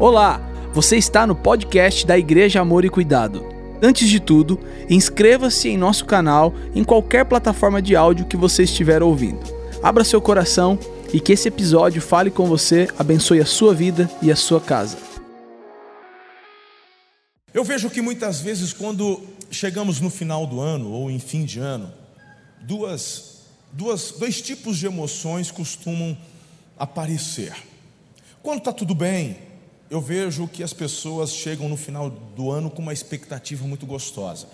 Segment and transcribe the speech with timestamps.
[0.00, 0.40] Olá,
[0.72, 3.44] você está no podcast da Igreja Amor e Cuidado.
[3.82, 4.56] Antes de tudo,
[4.88, 9.40] inscreva-se em nosso canal em qualquer plataforma de áudio que você estiver ouvindo.
[9.82, 10.78] Abra seu coração
[11.12, 14.96] e que esse episódio fale com você, abençoe a sua vida e a sua casa.
[17.52, 19.20] Eu vejo que muitas vezes, quando
[19.50, 21.92] chegamos no final do ano ou em fim de ano,
[22.60, 23.40] duas,
[23.72, 26.16] duas, dois tipos de emoções costumam
[26.78, 27.52] aparecer.
[28.44, 29.47] Quando está tudo bem,
[29.90, 34.46] eu vejo que as pessoas chegam no final do ano com uma expectativa muito gostosa.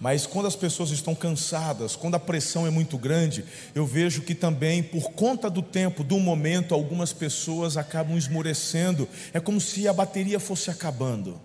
[0.00, 4.34] Mas quando as pessoas estão cansadas, quando a pressão é muito grande, eu vejo que
[4.34, 9.08] também, por conta do tempo, do momento, algumas pessoas acabam esmorecendo.
[9.32, 11.40] É como se a bateria fosse acabando.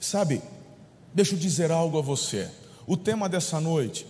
[0.00, 0.40] Sabe,
[1.12, 2.48] deixa eu dizer algo a você.
[2.86, 4.06] O tema dessa noite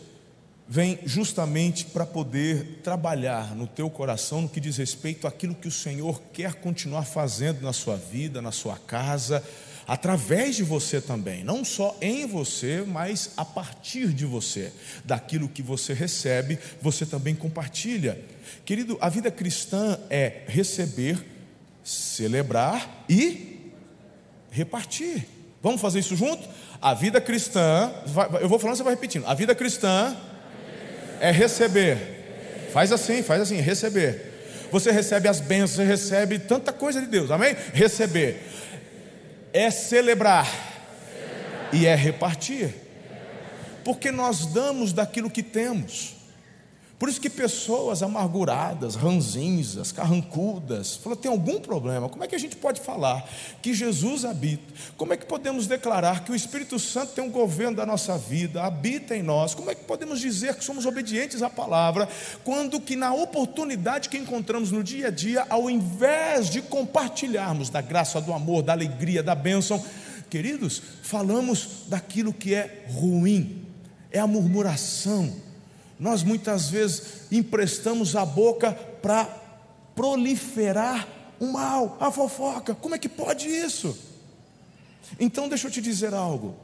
[0.68, 5.72] vem justamente para poder trabalhar no teu coração no que diz respeito àquilo que o
[5.72, 9.42] Senhor quer continuar fazendo na sua vida, na sua casa,
[9.86, 14.72] através de você também, não só em você, mas a partir de você.
[15.04, 18.20] Daquilo que você recebe, você também compartilha.
[18.64, 21.24] Querido, a vida cristã é receber,
[21.84, 23.70] celebrar e
[24.50, 25.28] repartir.
[25.62, 26.48] Vamos fazer isso junto?
[26.82, 27.92] A vida cristã,
[28.40, 29.26] eu vou falando, você vai repetindo.
[29.26, 30.16] A vida cristã
[31.20, 32.68] é receber.
[32.72, 34.34] Faz assim, faz assim, receber.
[34.70, 37.56] Você recebe as bênçãos, você recebe tanta coisa de Deus, amém?
[37.72, 38.42] Receber.
[39.52, 40.46] É celebrar.
[41.72, 42.74] E é repartir.
[43.84, 46.15] Porque nós damos daquilo que temos.
[46.98, 52.08] Por isso que pessoas amarguradas, ranzinhas, carrancudas, falam, tem algum problema?
[52.08, 53.28] Como é que a gente pode falar
[53.60, 54.72] que Jesus habita?
[54.96, 58.62] Como é que podemos declarar que o Espírito Santo tem um governo da nossa vida,
[58.62, 59.54] habita em nós?
[59.54, 62.08] Como é que podemos dizer que somos obedientes à palavra,
[62.42, 67.82] quando que na oportunidade que encontramos no dia a dia, ao invés de compartilharmos da
[67.82, 69.84] graça, do amor, da alegria, da bênção,
[70.30, 73.66] queridos, falamos daquilo que é ruim,
[74.10, 75.44] é a murmuração,
[75.98, 79.24] nós muitas vezes emprestamos a boca para
[79.94, 81.08] proliferar
[81.40, 82.74] o mal, a fofoca.
[82.74, 83.96] Como é que pode isso?
[85.18, 86.54] Então deixa eu te dizer algo.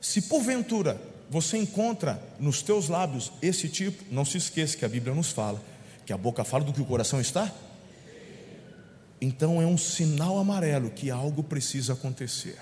[0.00, 1.00] Se porventura
[1.30, 5.60] você encontra nos teus lábios esse tipo, não se esqueça que a Bíblia nos fala
[6.04, 7.50] que a boca fala do que o coração está.
[9.20, 12.56] Então é um sinal amarelo que algo precisa acontecer.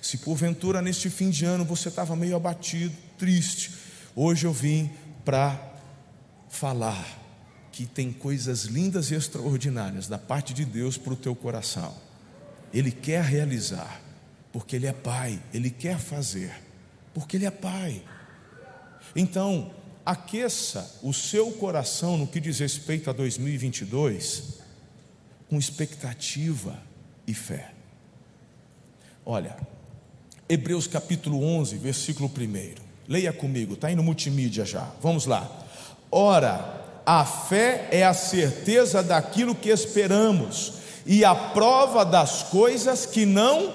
[0.00, 3.72] Se porventura neste fim de ano você estava meio abatido, triste,
[4.14, 4.90] hoje eu vim
[5.26, 5.60] para
[6.48, 7.04] falar
[7.72, 11.92] que tem coisas lindas e extraordinárias da parte de Deus para o teu coração.
[12.72, 14.00] Ele quer realizar,
[14.52, 16.54] porque Ele é Pai, Ele quer fazer,
[17.12, 18.02] porque Ele é Pai.
[19.16, 19.72] Então,
[20.04, 24.60] aqueça o seu coração no que diz respeito a 2022
[25.48, 26.80] com expectativa
[27.26, 27.72] e fé.
[29.24, 29.56] Olha,
[30.48, 32.85] Hebreus capítulo 11, versículo 1.
[33.08, 34.88] Leia comigo, está aí no multimídia já.
[35.00, 35.48] Vamos lá.
[36.10, 40.74] Ora, a fé é a certeza daquilo que esperamos
[41.06, 43.72] e a prova das coisas que não.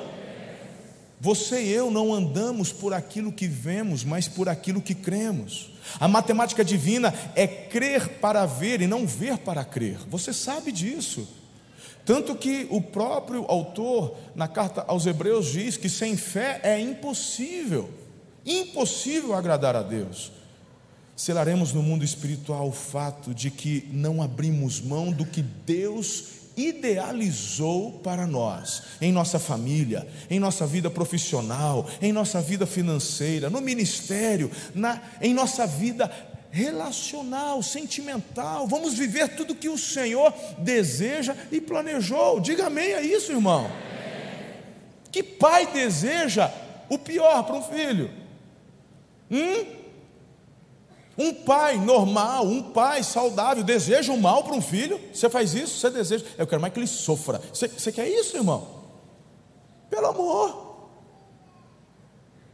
[1.19, 5.71] Você e eu não andamos por aquilo que vemos, mas por aquilo que cremos.
[5.99, 9.97] A matemática divina é crer para ver e não ver para crer.
[10.09, 11.27] Você sabe disso.
[12.03, 18.00] Tanto que o próprio autor, na carta aos Hebreus, diz que sem fé é impossível
[18.45, 20.31] Impossível agradar a Deus.
[21.15, 27.99] Selaremos no mundo espiritual o fato de que não abrimos mão do que Deus idealizou
[27.99, 34.51] para nós, em nossa família, em nossa vida profissional, em nossa vida financeira, no ministério,
[34.73, 36.11] na, em nossa vida
[36.49, 38.67] relacional, sentimental.
[38.67, 42.39] Vamos viver tudo que o Senhor deseja e planejou.
[42.39, 43.71] Diga amém a isso, irmão.
[45.11, 46.51] Que pai deseja
[46.89, 48.20] o pior para um filho?
[49.31, 49.65] Hum?
[51.17, 54.99] Um pai normal, um pai saudável, deseja o mal para um filho?
[55.13, 55.79] Você faz isso?
[55.79, 56.25] Você deseja?
[56.37, 57.39] Eu quero mais que ele sofra.
[57.53, 58.67] Você, você quer isso, irmão?
[59.89, 60.71] Pelo amor.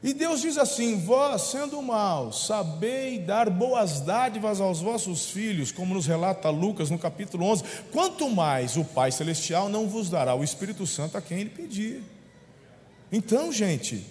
[0.04, 5.94] E Deus diz assim: Vós, sendo mal, sabei dar boas dádivas aos vossos filhos, como
[5.94, 7.64] nos relata Lucas no capítulo 11.
[7.92, 12.04] Quanto mais o Pai Celestial não vos dará o Espírito Santo a quem ele pedir.
[13.12, 14.06] Então, gente,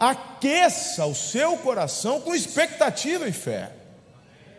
[0.00, 3.70] aqueça o seu coração com expectativa e fé.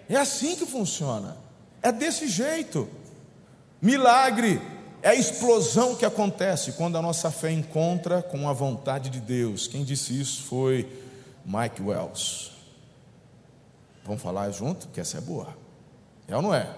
[0.08, 1.36] É assim que funciona.
[1.82, 2.88] É desse jeito.
[3.82, 4.62] Milagre
[5.02, 9.68] é a explosão que acontece quando a nossa fé encontra com a vontade de Deus.
[9.68, 10.88] Quem disse isso foi
[11.44, 12.52] Mike Wells.
[14.06, 14.90] Vamos falar junto?
[14.90, 15.58] Que essa é boa.
[16.28, 16.70] É ou não é?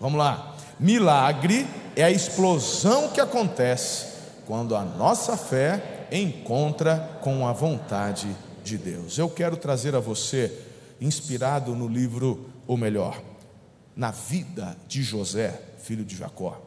[0.00, 0.56] Vamos lá.
[0.80, 4.06] Milagre é a explosão que acontece
[4.46, 9.18] quando a nossa fé encontra com a vontade de Deus.
[9.18, 10.52] Eu quero trazer a você,
[11.00, 13.22] inspirado no livro, ou melhor,
[13.94, 16.60] na vida de José, filho de Jacó.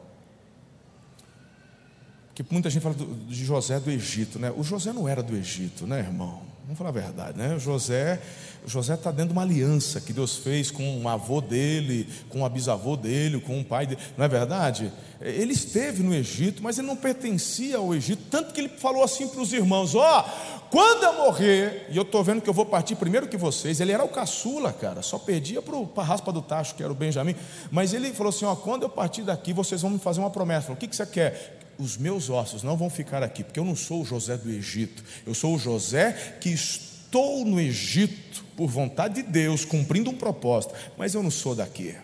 [2.34, 4.50] Que muita gente fala de José do Egito, né?
[4.56, 6.49] O José não era do Egito, né, irmão?
[6.70, 7.58] Vamos falar a verdade, né?
[7.58, 8.20] José
[8.64, 12.48] José está dentro de uma aliança que Deus fez com o avô dele, com o
[12.48, 14.92] bisavô dele, com o pai dele, não é verdade?
[15.20, 19.26] Ele esteve no Egito, mas ele não pertencia ao Egito, tanto que ele falou assim
[19.26, 22.64] para os irmãos: Ó, oh, quando eu morrer, e eu estou vendo que eu vou
[22.64, 26.40] partir primeiro que vocês, ele era o caçula, cara, só perdia para o raspa do
[26.40, 27.34] tacho, que era o Benjamim,
[27.68, 30.68] mas ele falou assim: Ó, quando eu partir daqui, vocês vão me fazer uma promessa.
[30.68, 31.59] Falou, o que, que você quer?
[31.80, 35.02] Os meus ossos não vão ficar aqui, porque eu não sou o José do Egito,
[35.26, 40.74] eu sou o José que estou no Egito por vontade de Deus, cumprindo um propósito,
[40.96, 41.94] mas eu não sou daqui.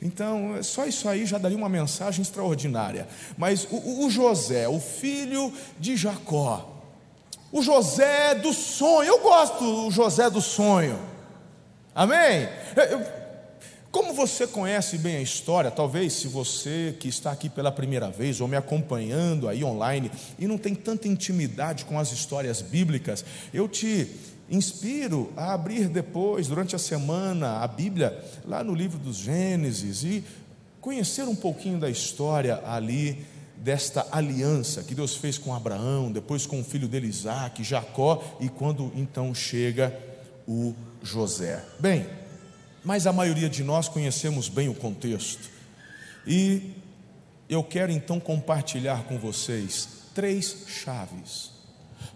[0.00, 3.06] Então, só isso aí já daria uma mensagem extraordinária.
[3.38, 6.82] Mas o, o José, o filho de Jacó,
[7.52, 10.98] o José do sonho, eu gosto do José do sonho,
[11.94, 12.48] amém?
[13.92, 18.40] Como você conhece bem a história, talvez se você que está aqui pela primeira vez
[18.40, 23.22] ou me acompanhando aí online e não tem tanta intimidade com as histórias bíblicas,
[23.52, 24.08] eu te
[24.50, 30.24] inspiro a abrir depois, durante a semana, a Bíblia lá no livro dos Gênesis e
[30.80, 33.26] conhecer um pouquinho da história ali
[33.58, 38.48] desta aliança que Deus fez com Abraão, depois com o filho dele Isaac, Jacó e
[38.48, 39.94] quando então chega
[40.48, 41.62] o José.
[41.78, 42.06] Bem,
[42.84, 45.50] mas a maioria de nós conhecemos bem o contexto.
[46.26, 46.72] E
[47.48, 51.50] eu quero então compartilhar com vocês três chaves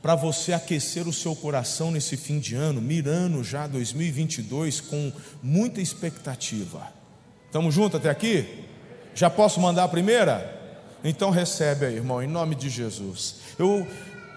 [0.02, 5.80] para você aquecer o seu coração nesse fim de ano, mirando já 2022 com muita
[5.80, 6.92] expectativa.
[7.46, 8.64] Estamos juntos até aqui?
[9.14, 10.54] Já posso mandar a primeira?
[11.02, 13.36] Então recebe aí, irmão, em nome de Jesus.
[13.58, 13.86] Eu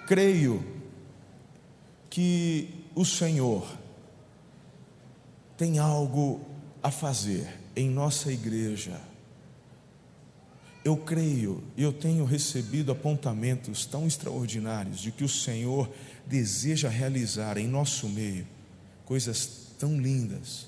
[0.07, 0.63] creio
[2.09, 3.67] que o Senhor
[5.59, 6.39] tem algo
[6.81, 8.97] a fazer em nossa igreja.
[10.85, 15.91] Eu creio e eu tenho recebido apontamentos tão extraordinários de que o Senhor
[16.25, 18.47] deseja realizar em nosso meio
[19.03, 20.67] coisas tão lindas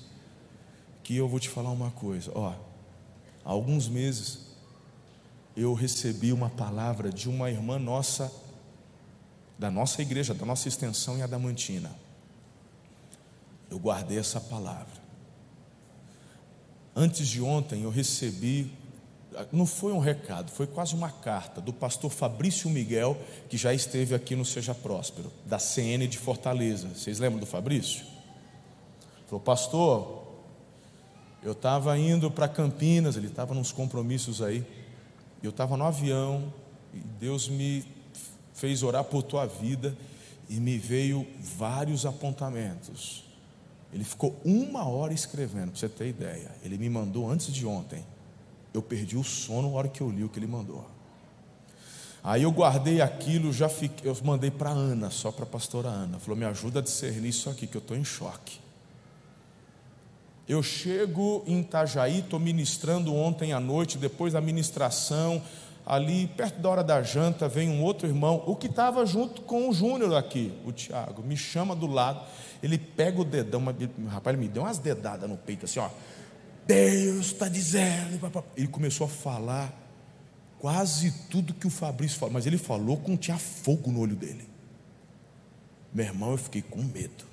[1.01, 2.29] que eu vou te falar uma coisa.
[2.35, 4.39] Ó, há alguns meses
[5.55, 8.29] eu recebi uma palavra de uma irmã nossa
[9.57, 12.10] da nossa igreja, da nossa extensão em Adamantina
[13.71, 15.01] eu guardei essa palavra.
[16.93, 18.69] Antes de ontem eu recebi,
[19.49, 23.17] não foi um recado, foi quase uma carta do pastor Fabrício Miguel,
[23.49, 26.89] que já esteve aqui no Seja Próspero, da CN de Fortaleza.
[26.89, 28.05] Vocês lembram do Fabrício?
[29.27, 30.27] Falou, pastor,
[31.41, 34.65] eu estava indo para Campinas, ele estava nos compromissos aí,
[35.41, 36.53] eu estava no avião,
[36.93, 37.85] e Deus me
[38.53, 39.97] fez orar por tua vida,
[40.49, 43.30] e me veio vários apontamentos.
[43.93, 46.51] Ele ficou uma hora escrevendo, para você ter ideia.
[46.63, 48.05] Ele me mandou antes de ontem.
[48.73, 50.87] Eu perdi o sono na hora que eu li o que ele mandou.
[52.23, 56.19] Aí eu guardei aquilo, já fiquei, eu mandei para Ana, só para a pastora Ana.
[56.19, 58.59] Falou: me ajuda a discernir isso aqui, que eu estou em choque.
[60.47, 65.41] Eu chego em Itajaí, estou ministrando ontem à noite, depois da ministração,
[65.85, 69.69] ali perto da hora da janta, vem um outro irmão, o que estava junto com
[69.69, 72.25] o Júnior aqui, o Tiago, me chama do lado,
[72.61, 73.63] ele pega o dedão,
[74.07, 75.89] rapaz, ele me deu umas dedadas no peito, assim, ó,
[76.65, 78.19] Deus está dizendo,
[78.55, 79.73] ele começou a falar
[80.59, 84.47] quase tudo que o Fabrício falou, mas ele falou com tinha fogo no olho dele.
[85.93, 87.25] Meu irmão, eu fiquei com medo.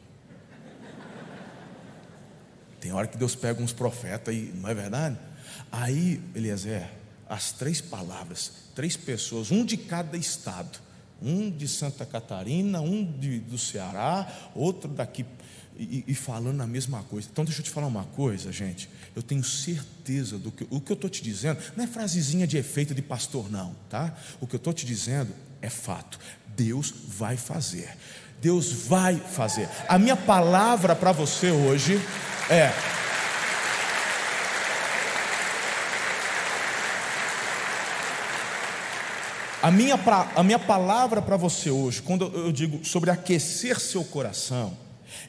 [2.81, 5.19] Tem hora que Deus pega uns profetas e não é verdade?
[5.71, 6.89] Aí, Eliezer,
[7.29, 10.79] as três palavras, três pessoas, um de cada estado,
[11.21, 15.27] um de Santa Catarina, um de, do Ceará, outro daqui,
[15.77, 17.29] e, e, falando a mesma coisa.
[17.31, 18.89] Então, deixa eu te falar uma coisa, gente.
[19.15, 22.57] Eu tenho certeza do que o que eu estou te dizendo, não é frasezinha de
[22.57, 24.17] efeito de pastor, não, tá?
[24.41, 25.33] O que eu estou te dizendo
[25.63, 26.19] é fato.
[26.57, 27.97] Deus vai fazer.
[28.41, 29.69] Deus vai fazer.
[29.89, 32.01] A minha palavra para você hoje
[32.51, 32.73] é
[39.61, 39.97] A minha,
[40.37, 44.77] a minha palavra para você hoje, quando eu digo sobre aquecer seu coração,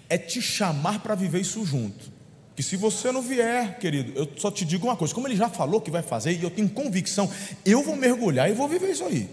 [0.08, 2.12] é te chamar para viver isso junto.
[2.56, 5.50] Que se você não vier, querido, eu só te digo uma coisa: como ele já
[5.50, 7.32] falou que vai fazer, e eu tenho convicção,
[7.66, 9.30] eu vou mergulhar e vou viver isso aí.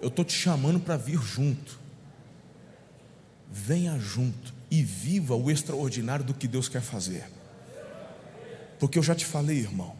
[0.00, 1.78] Eu estou te chamando para vir junto.
[3.50, 7.24] Venha junto e viva o extraordinário do que Deus quer fazer.
[8.78, 9.99] Porque eu já te falei, irmão,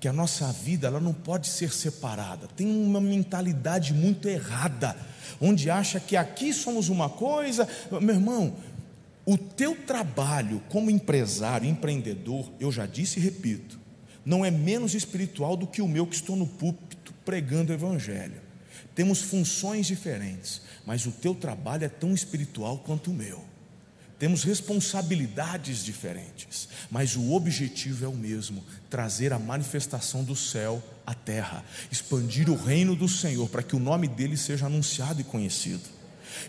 [0.00, 2.46] que a nossa vida ela não pode ser separada.
[2.48, 4.96] Tem uma mentalidade muito errada,
[5.40, 7.68] onde acha que aqui somos uma coisa,
[8.00, 8.54] meu irmão.
[9.26, 13.78] O teu trabalho como empresário, empreendedor, eu já disse e repito,
[14.24, 18.40] não é menos espiritual do que o meu que estou no púlpito pregando o evangelho.
[18.94, 23.44] Temos funções diferentes, mas o teu trabalho é tão espiritual quanto o meu.
[24.18, 31.14] Temos responsabilidades diferentes, mas o objetivo é o mesmo: trazer a manifestação do céu à
[31.14, 35.98] terra, expandir o reino do Senhor para que o nome dele seja anunciado e conhecido.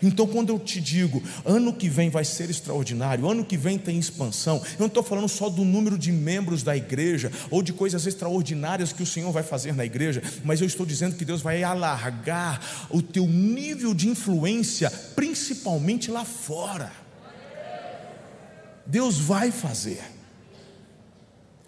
[0.01, 3.97] Então, quando eu te digo, ano que vem vai ser extraordinário, ano que vem tem
[3.97, 8.05] expansão, eu não estou falando só do número de membros da igreja ou de coisas
[8.05, 11.63] extraordinárias que o Senhor vai fazer na igreja, mas eu estou dizendo que Deus vai
[11.63, 16.91] alargar o teu nível de influência, principalmente lá fora.
[18.89, 20.03] Deus vai fazer.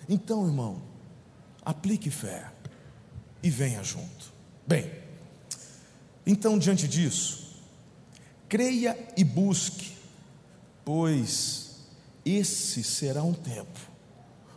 [0.10, 0.82] Então, irmão,
[1.63, 2.51] aplique fé
[3.44, 4.34] e venha junto.
[4.66, 4.92] Bem,
[6.25, 7.62] então, diante disso,
[8.50, 9.96] creia e busque,
[10.84, 11.82] pois
[12.25, 13.80] esse será um tempo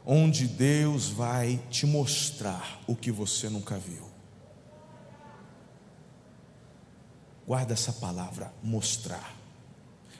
[0.06, 4.08] onde Deus vai te mostrar o que você nunca viu.
[7.46, 9.34] Guarda essa palavra, mostrar.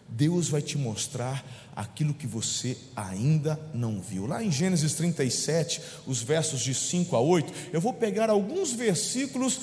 [0.08, 4.26] Deus vai te mostrar aquilo que você ainda não viu.
[4.26, 9.60] Lá em Gênesis 37, os versos de 5 a 8, eu vou pegar alguns versículos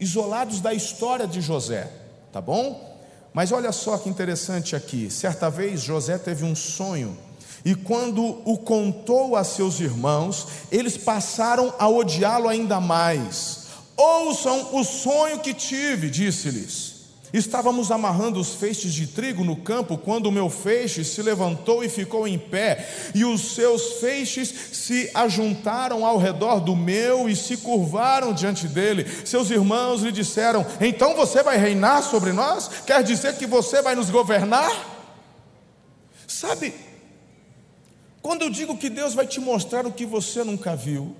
[0.00, 1.90] isolados da história de José,
[2.32, 2.90] tá bom?
[3.32, 5.10] Mas olha só que interessante aqui.
[5.10, 7.16] Certa vez José teve um sonho,
[7.64, 13.66] e quando o contou a seus irmãos, eles passaram a odiá-lo ainda mais.
[13.96, 16.91] Ouçam o sonho que tive, disse-lhes.
[17.32, 21.88] Estávamos amarrando os feixes de trigo no campo quando o meu feixe se levantou e
[21.88, 27.56] ficou em pé, e os seus feixes se ajuntaram ao redor do meu e se
[27.56, 29.06] curvaram diante dele.
[29.24, 32.68] Seus irmãos lhe disseram: Então você vai reinar sobre nós?
[32.86, 34.70] Quer dizer que você vai nos governar?
[36.26, 36.74] Sabe,
[38.20, 41.16] quando eu digo que Deus vai te mostrar o que você nunca viu,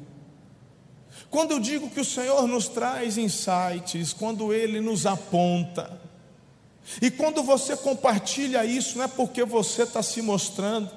[1.33, 5.99] quando eu digo que o Senhor nos traz insights, quando Ele nos aponta,
[7.01, 10.91] e quando você compartilha isso, não é porque você está se mostrando,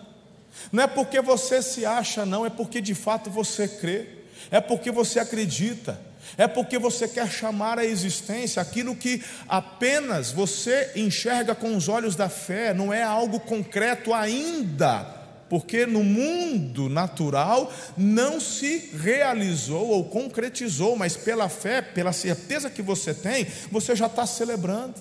[0.73, 4.09] não é porque você se acha, não, é porque de fato você crê,
[4.51, 5.97] é porque você acredita,
[6.37, 12.13] é porque você quer chamar à existência aquilo que apenas você enxerga com os olhos
[12.13, 15.14] da fé, não é algo concreto ainda,
[15.49, 22.81] porque no mundo natural não se realizou ou concretizou, mas pela fé, pela certeza que
[22.81, 24.95] você tem, você já está celebrando.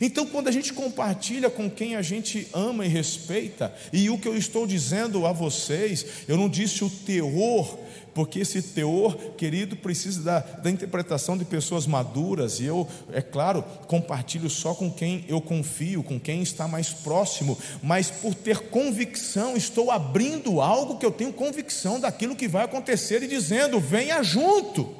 [0.00, 4.26] Então, quando a gente compartilha com quem a gente ama e respeita, e o que
[4.26, 7.78] eu estou dizendo a vocês, eu não disse o teor,
[8.14, 13.64] porque esse teor, querido, precisa da, da interpretação de pessoas maduras, e eu, é claro,
[13.88, 19.56] compartilho só com quem eu confio, com quem está mais próximo, mas por ter convicção,
[19.56, 24.94] estou abrindo algo que eu tenho convicção daquilo que vai acontecer e dizendo: venha junto,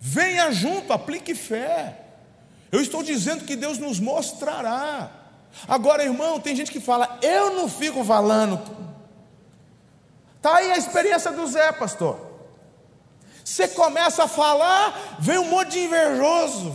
[0.00, 2.00] venha junto, aplique fé.
[2.72, 5.10] Eu estou dizendo que Deus nos mostrará.
[5.68, 8.85] Agora, irmão, tem gente que fala, eu não fico falando.
[10.46, 12.24] Está aí a experiência do Zé, pastor.
[13.44, 16.72] Você começa a falar, vem um monte de invejoso.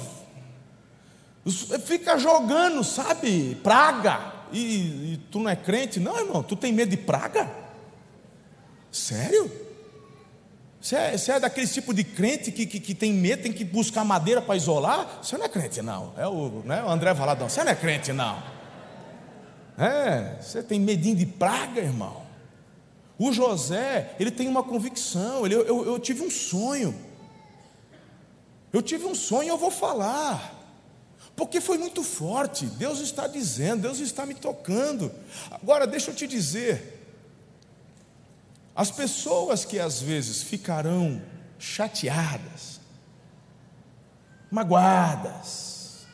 [1.85, 3.55] Fica jogando, sabe?
[3.63, 4.33] Praga.
[4.51, 6.01] E, e tu não é crente?
[6.01, 7.49] Não, irmão, tu tem medo de praga?
[8.91, 9.49] Sério?
[10.81, 13.63] Você é, você é daquele tipo de crente que, que, que, tem medo, tem que
[13.63, 15.19] buscar madeira para isolar?
[15.23, 16.13] Você não é crente, não.
[16.17, 17.47] É o, né, o André Valadão.
[17.47, 18.43] Você não é crente, não.
[19.77, 22.20] É, você tem medinho de praga, irmão.
[23.23, 25.45] O José, ele tem uma convicção.
[25.45, 26.99] Ele, eu, eu tive um sonho.
[28.73, 30.59] Eu tive um sonho eu vou falar.
[31.35, 32.65] Porque foi muito forte.
[32.65, 35.11] Deus está dizendo, Deus está me tocando.
[35.51, 36.99] Agora, deixa eu te dizer.
[38.75, 41.21] As pessoas que às vezes ficarão
[41.59, 42.81] chateadas,
[44.49, 46.07] magoadas,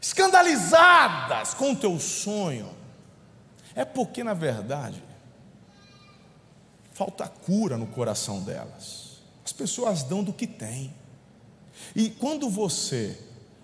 [0.00, 2.72] escandalizadas com o teu sonho,
[3.74, 5.07] é porque, na verdade,
[6.98, 9.18] falta cura no coração delas.
[9.44, 10.92] As pessoas dão do que têm.
[11.94, 13.16] E quando você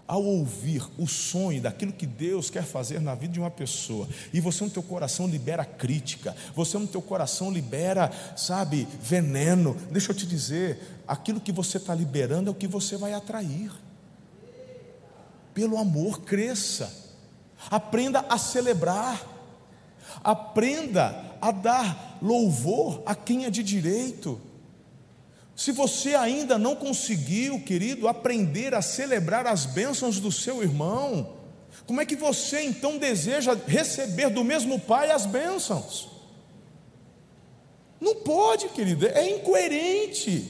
[0.06, 4.40] ao ouvir o sonho daquilo que Deus quer fazer na vida de uma pessoa, e
[4.40, 10.16] você no teu coração libera crítica, você no teu coração libera, sabe, veneno, deixa eu
[10.16, 13.72] te dizer, aquilo que você está liberando é o que você vai atrair.
[15.52, 16.92] Pelo amor, cresça,
[17.68, 19.26] aprenda a celebrar,
[20.22, 24.40] aprenda a dar louvor a quem é de direito.
[25.54, 31.34] Se você ainda não conseguiu, querido, aprender a celebrar as bênçãos do seu irmão,
[31.86, 36.08] como é que você então deseja receber do mesmo Pai as bênçãos?
[38.00, 40.48] Não pode, querido, é incoerente.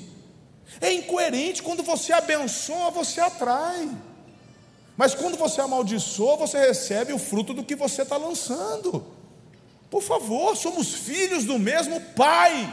[0.81, 3.91] É incoerente quando você abençoa, você atrai.
[4.97, 9.14] Mas quando você amaldiçoa, você recebe o fruto do que você está lançando.
[9.95, 12.69] Por favor, somos filhos do mesmo Pai.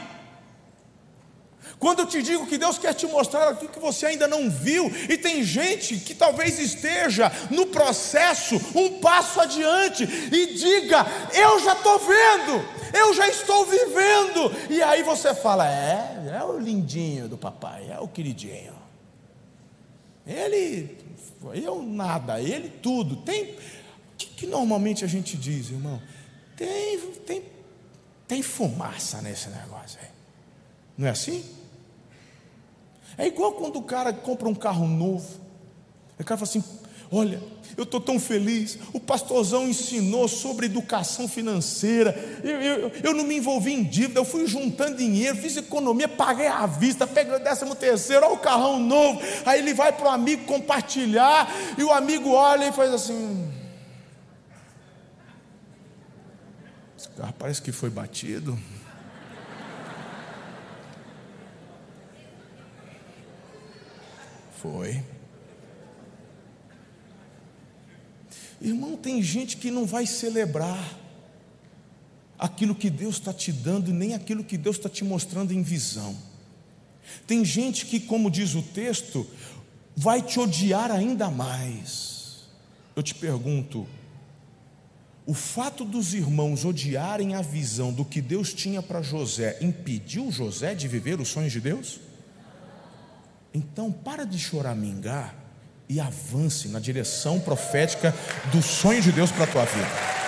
[1.78, 4.90] Quando eu te digo que Deus quer te mostrar aquilo que você ainda não viu,
[5.08, 11.74] e tem gente que talvez esteja no processo um passo adiante e diga: Eu já
[11.74, 14.52] estou vendo, eu já estou vivendo.
[14.68, 18.74] E aí você fala: É, é o lindinho do papai, é o queridinho.
[20.26, 20.98] Ele,
[21.54, 23.14] eu nada, ele tudo.
[23.14, 23.56] Tem, o
[24.18, 26.02] que, que normalmente a gente diz, irmão?
[26.62, 27.42] Tem, tem,
[28.28, 30.08] tem fumaça nesse negócio aí.
[30.96, 31.44] Não é assim?
[33.18, 35.40] É igual quando o cara compra um carro novo.
[36.20, 36.62] O cara fala assim:
[37.10, 37.42] Olha,
[37.76, 38.78] eu estou tão feliz.
[38.92, 42.14] O pastorzão ensinou sobre educação financeira.
[42.44, 46.46] Eu, eu, eu, não me envolvi em dívida, eu fui juntando dinheiro, fiz economia, paguei
[46.46, 49.20] à vista, peguei o décimo terceiro, olha o carrão novo.
[49.44, 53.51] Aí ele vai para o amigo compartilhar, e o amigo olha e faz assim.
[57.02, 58.56] Esse carro parece que foi batido.
[64.56, 65.02] Foi.
[68.60, 70.96] Irmão, tem gente que não vai celebrar
[72.38, 76.16] aquilo que Deus está te dando, nem aquilo que Deus está te mostrando em visão.
[77.26, 79.28] Tem gente que, como diz o texto,
[79.96, 82.44] vai te odiar ainda mais.
[82.94, 83.88] Eu te pergunto,
[85.24, 90.74] o fato dos irmãos odiarem a visão do que Deus tinha para José impediu José
[90.74, 92.00] de viver os sonhos de Deus?
[93.54, 95.34] Então, para de choramingar
[95.88, 98.14] e avance na direção profética
[98.50, 100.22] do sonho de Deus para a tua vida.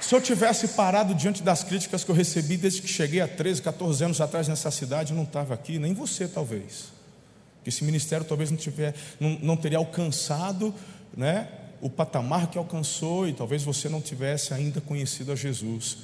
[0.00, 3.62] Se eu tivesse parado diante das críticas que eu recebi desde que cheguei há 13,
[3.62, 6.92] 14 anos atrás nessa cidade, eu não estava aqui, nem você talvez.
[7.64, 10.72] Que esse ministério talvez não, tiver, não, não teria alcançado
[11.16, 11.48] né,
[11.80, 15.98] o patamar que alcançou e talvez você não tivesse ainda conhecido a Jesus.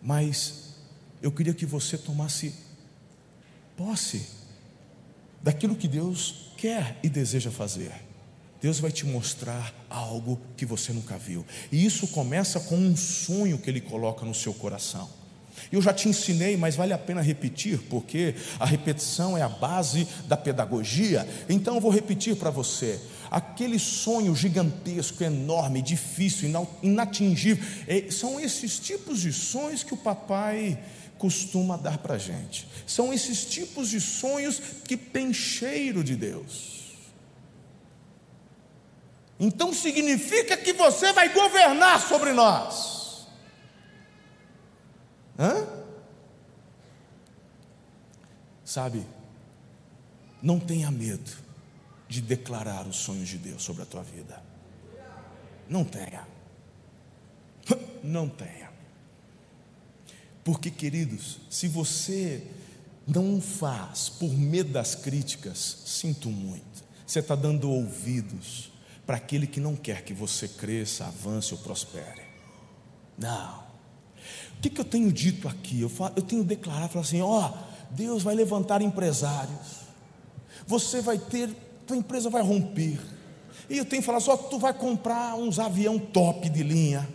[0.00, 0.74] Mas
[1.20, 2.54] eu queria que você tomasse
[3.76, 4.26] posse
[5.42, 7.92] daquilo que Deus quer e deseja fazer.
[8.60, 11.46] Deus vai te mostrar algo que você nunca viu.
[11.70, 15.08] E isso começa com um sonho que Ele coloca no seu coração.
[15.70, 20.06] Eu já te ensinei, mas vale a pena repetir, porque a repetição é a base
[20.26, 21.28] da pedagogia.
[21.48, 23.00] Então eu vou repetir para você.
[23.30, 26.50] Aquele sonho gigantesco, enorme, difícil,
[26.82, 30.78] inatingível, é, são esses tipos de sonhos que o papai
[31.18, 32.66] costuma dar para a gente.
[32.86, 36.78] São esses tipos de sonhos que têm cheiro de Deus.
[39.38, 42.97] Então significa que você vai governar sobre nós.
[45.38, 45.66] Hã?
[48.64, 49.06] Sabe,
[50.42, 51.30] não tenha medo
[52.08, 54.42] de declarar os sonhos de Deus sobre a tua vida.
[55.68, 56.26] Não tenha.
[58.02, 58.70] Não tenha.
[60.42, 62.42] Porque, queridos, se você
[63.06, 66.84] não faz por medo das críticas, sinto muito.
[67.06, 68.70] Você está dando ouvidos
[69.06, 72.22] para aquele que não quer que você cresça, avance ou prospere.
[73.18, 73.67] Não.
[74.58, 75.80] O que, que eu tenho dito aqui?
[75.80, 77.50] Eu, falo, eu tenho declarado, falo assim: ó,
[77.90, 79.86] Deus vai levantar empresários,
[80.66, 81.48] você vai ter,
[81.86, 82.98] tua empresa vai romper.
[83.70, 87.08] E eu tenho falado só, tu vai comprar uns avião top de linha.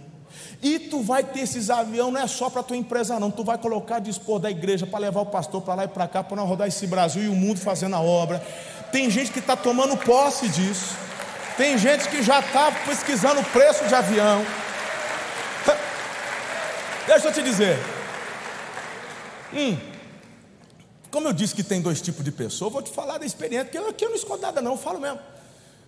[0.62, 3.30] E tu vai ter esses aviões, não é só para tua empresa, não.
[3.30, 6.24] Tu vai colocar dispor da igreja para levar o pastor para lá e para cá,
[6.24, 8.40] para não rodar esse Brasil e o mundo fazendo a obra.
[8.90, 10.96] Tem gente que está tomando posse disso.
[11.58, 14.46] Tem gente que já está pesquisando o preço de avião.
[17.06, 17.78] Deixa eu te dizer.
[19.54, 19.78] Hum,
[21.12, 23.78] como eu disse que tem dois tipos de pessoa, vou te falar da experiência, porque
[23.78, 25.20] aqui eu não escondo nada, não, eu falo mesmo.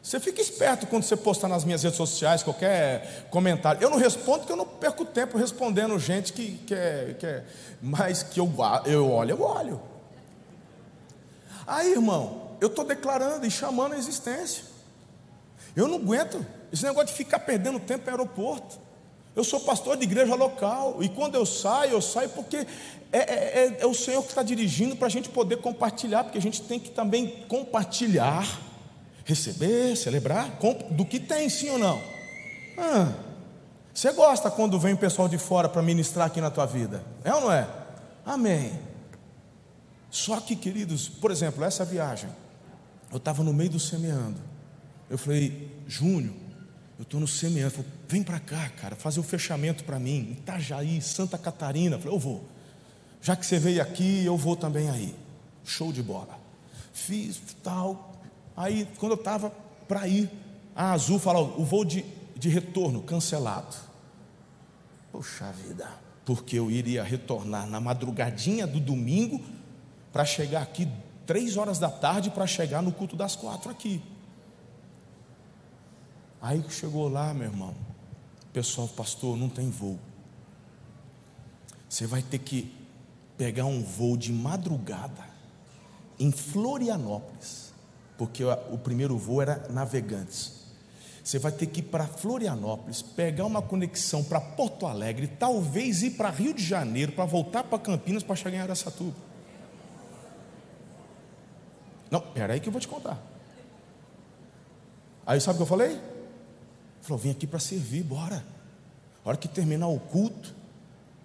[0.03, 3.81] Você fica esperto quando você postar nas minhas redes sociais qualquer comentário.
[3.81, 7.43] Eu não respondo porque eu não perco tempo respondendo gente que, que, é, que é
[7.81, 8.53] mais que eu,
[8.85, 9.81] eu olho, eu olho.
[11.65, 14.63] Aí, irmão, eu estou declarando e chamando a existência.
[15.75, 18.84] Eu não aguento esse negócio de ficar perdendo tempo em aeroporto.
[19.35, 22.67] Eu sou pastor de igreja local, e quando eu saio, eu saio porque é,
[23.11, 26.41] é, é, é o Senhor que está dirigindo para a gente poder compartilhar, porque a
[26.41, 28.47] gente tem que também compartilhar,
[29.25, 30.57] receber, celebrar,
[30.91, 32.01] do que tem, sim ou não?
[32.77, 33.11] Ah,
[33.93, 37.03] você gosta quando vem o pessoal de fora para ministrar aqui na tua vida?
[37.23, 37.67] É ou não é?
[38.25, 38.71] Amém.
[40.09, 42.29] Só que, queridos, por exemplo, essa viagem,
[43.11, 44.39] eu estava no meio do semeando.
[45.09, 46.33] Eu falei, Júnior,
[46.97, 47.71] eu estou no semeando.
[47.71, 50.37] Falei, vem para cá, cara, fazer o fechamento para mim.
[50.39, 51.97] Itajaí, Santa Catarina.
[51.97, 52.43] Falei, eu vou.
[53.21, 55.15] Já que você veio aqui, eu vou também aí.
[55.63, 56.39] Show de bola.
[56.93, 58.21] Fiz tal.
[58.55, 59.49] Aí, quando eu estava
[59.87, 60.29] para ir,
[60.75, 62.05] a Azul falou: o voo de,
[62.35, 63.75] de retorno cancelado.
[65.11, 65.89] Poxa vida,
[66.25, 69.41] porque eu iria retornar na madrugadinha do domingo
[70.11, 70.87] para chegar aqui
[71.25, 74.01] três horas da tarde para chegar no culto das quatro aqui.
[76.45, 77.73] Aí chegou lá, meu irmão,
[78.53, 79.97] pessoal, pastor, não tem voo.
[81.89, 82.71] Você vai ter que
[83.35, 85.25] pegar um voo de madrugada
[86.19, 87.73] em Florianópolis,
[88.15, 90.67] porque o primeiro voo era navegantes.
[91.23, 96.11] Você vai ter que ir para Florianópolis, pegar uma conexão para Porto Alegre, talvez ir
[96.11, 99.15] para Rio de Janeiro, para voltar para Campinas para chegar em Aracatuba.
[102.11, 103.19] Não, peraí que eu vou te contar.
[105.25, 106.14] Aí sabe o que eu falei?
[107.05, 108.43] Falou, vim aqui para servir, bora.
[109.23, 110.55] A hora que terminar o culto,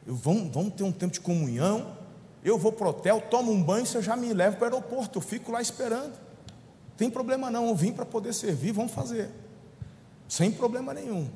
[0.07, 1.97] eu, vamos, vamos ter um tempo de comunhão.
[2.45, 5.19] Eu vou para o hotel, tomo um banho, você já me leva para o aeroporto.
[5.19, 6.13] Eu fico lá esperando.
[6.99, 9.31] Tem problema não, eu vim para poder servir, vamos fazer.
[10.29, 11.31] Sem problema nenhum.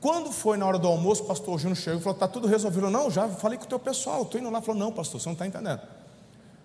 [0.00, 2.88] Quando foi na hora do almoço, o pastor Júnior chegou e falou: Está tudo resolvido?
[2.88, 4.62] Não, já falei com o teu pessoal, estou indo lá.
[4.62, 5.80] Falou: Não, pastor, você não está entendendo.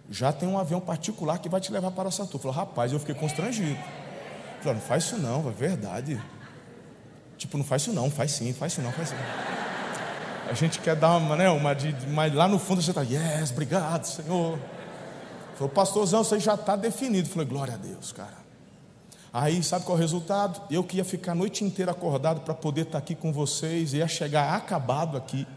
[0.09, 2.39] Já tem um avião particular que vai te levar para Satu.
[2.39, 3.77] Falou: Rapaz, eu fiquei constrangido.
[4.61, 6.21] Falou: Não faz isso não, é verdade.
[7.37, 9.15] Tipo, não faz isso não, faz sim, faz isso não, faz sim.
[10.49, 13.51] A gente quer dar uma, né, uma de, mas lá no fundo você está, yes,
[13.51, 14.59] obrigado, Senhor.
[15.55, 17.29] Falou, pastorzão, aí já está definido.
[17.29, 18.39] Falei, glória a Deus, cara.
[19.31, 20.59] Aí, sabe qual é o resultado?
[20.71, 23.93] Eu que ia ficar a noite inteira acordado para poder estar tá aqui com vocês,
[23.93, 25.47] ia chegar acabado aqui.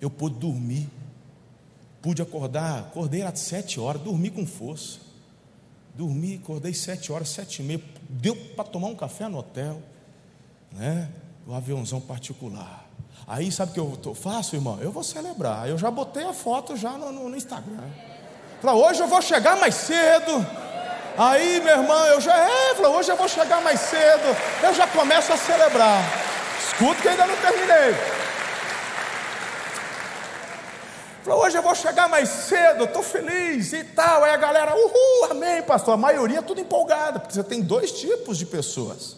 [0.00, 0.88] Eu pude dormir,
[2.00, 5.03] pude acordar, acordei às sete horas, dormi com força.
[5.94, 9.80] Dormi, acordei sete horas, sete e meia, deu para tomar um café no hotel,
[10.72, 11.08] né?
[11.46, 12.84] O aviãozão particular.
[13.26, 14.78] Aí sabe o que eu tô, faço, irmão?
[14.80, 15.68] Eu vou celebrar.
[15.68, 17.88] Eu já botei a foto já no, no, no Instagram.
[18.60, 20.44] Falei, hoje eu vou chegar mais cedo.
[21.16, 24.36] Aí, meu irmão, eu já, é, falei, hoje eu vou chegar mais cedo.
[24.62, 26.02] Eu já começo a celebrar.
[26.58, 28.23] Escuta que ainda não terminei.
[31.24, 34.22] Falei, hoje eu vou chegar mais cedo, estou feliz e tal.
[34.22, 35.94] Aí a galera, uhul, amém, pastor.
[35.94, 39.16] A maioria tudo empolgada, porque você tem dois tipos de pessoas.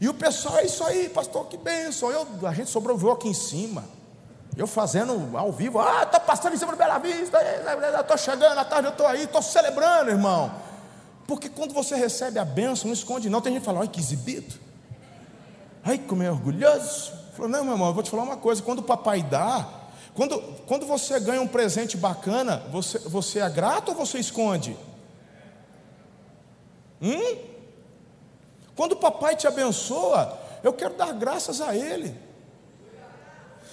[0.00, 2.10] E o pessoal, é isso aí, pastor, que bênção.
[2.10, 3.84] Eu, a gente sobreviveu aqui em cima.
[4.56, 7.38] Eu fazendo ao vivo, ah, estou passando em cima do Bela Vista,
[8.00, 10.50] estou chegando, à tarde eu estou aí, estou celebrando, irmão.
[11.26, 13.42] Porque quando você recebe a bênção, não esconde, não.
[13.42, 14.54] Tem gente que fala, olha que exibido.
[15.84, 17.17] Ai, como é orgulhoso.
[17.38, 19.64] Falou, não, meu irmão, eu vou te falar uma coisa: quando o papai dá,
[20.12, 24.76] quando, quando você ganha um presente bacana, você, você é grato ou você esconde?
[27.00, 27.38] Hum?
[28.74, 32.12] Quando o papai te abençoa, eu quero dar graças a Ele.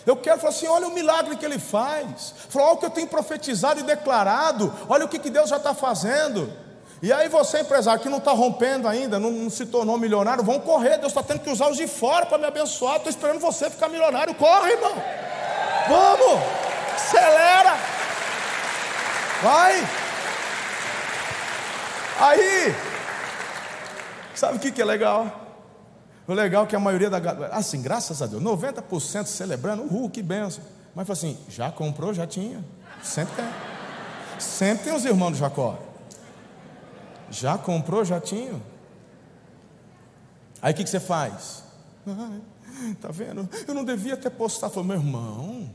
[0.05, 2.35] Eu quero falar assim: olha o milagre que Ele faz.
[2.49, 4.71] Falar, olha o que eu tenho profetizado e declarado.
[4.87, 6.53] Olha o que, que Deus já está fazendo.
[7.01, 10.59] E aí você, empresário, que não está rompendo ainda, não, não, se tornou milionário, vão
[10.59, 10.97] correr.
[10.97, 12.97] Deus está tendo que usar os de fora para me abençoar.
[12.97, 14.33] Estou esperando você ficar milionário.
[14.35, 14.95] Corre, irmão.
[15.87, 16.41] Vamos.
[16.95, 17.77] Acelera.
[19.41, 19.87] Vai.
[22.17, 22.73] Aí,
[24.35, 25.43] Sabe o que, que é legal?
[26.27, 30.09] O legal é que a maioria da galera, assim, graças a Deus, 90% celebrando, uhul,
[30.09, 30.63] que benção.
[30.93, 32.63] Mas assim, já comprou, já tinha.
[33.01, 33.45] Sempre tem.
[34.39, 35.77] Sempre tem os irmãos do Jacó.
[37.29, 38.61] Já comprou, já tinha.
[40.61, 41.63] Aí o que, que você faz?
[42.07, 43.47] Ai, tá vendo?
[43.67, 44.73] Eu não devia ter postado.
[44.73, 45.69] Falei, meu irmão,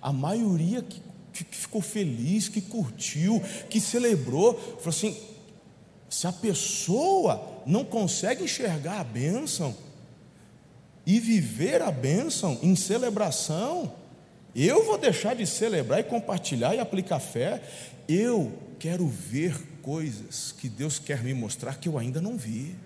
[0.00, 5.16] a maioria que, que ficou feliz, que curtiu, que celebrou, falou assim:
[6.08, 9.74] se a pessoa não consegue enxergar a bênção
[11.06, 13.92] e viver a bênção em celebração,
[14.54, 17.62] eu vou deixar de celebrar e compartilhar e aplicar fé.
[18.08, 19.54] Eu quero ver
[19.88, 22.76] coisas que Deus quer me mostrar que eu ainda não vi.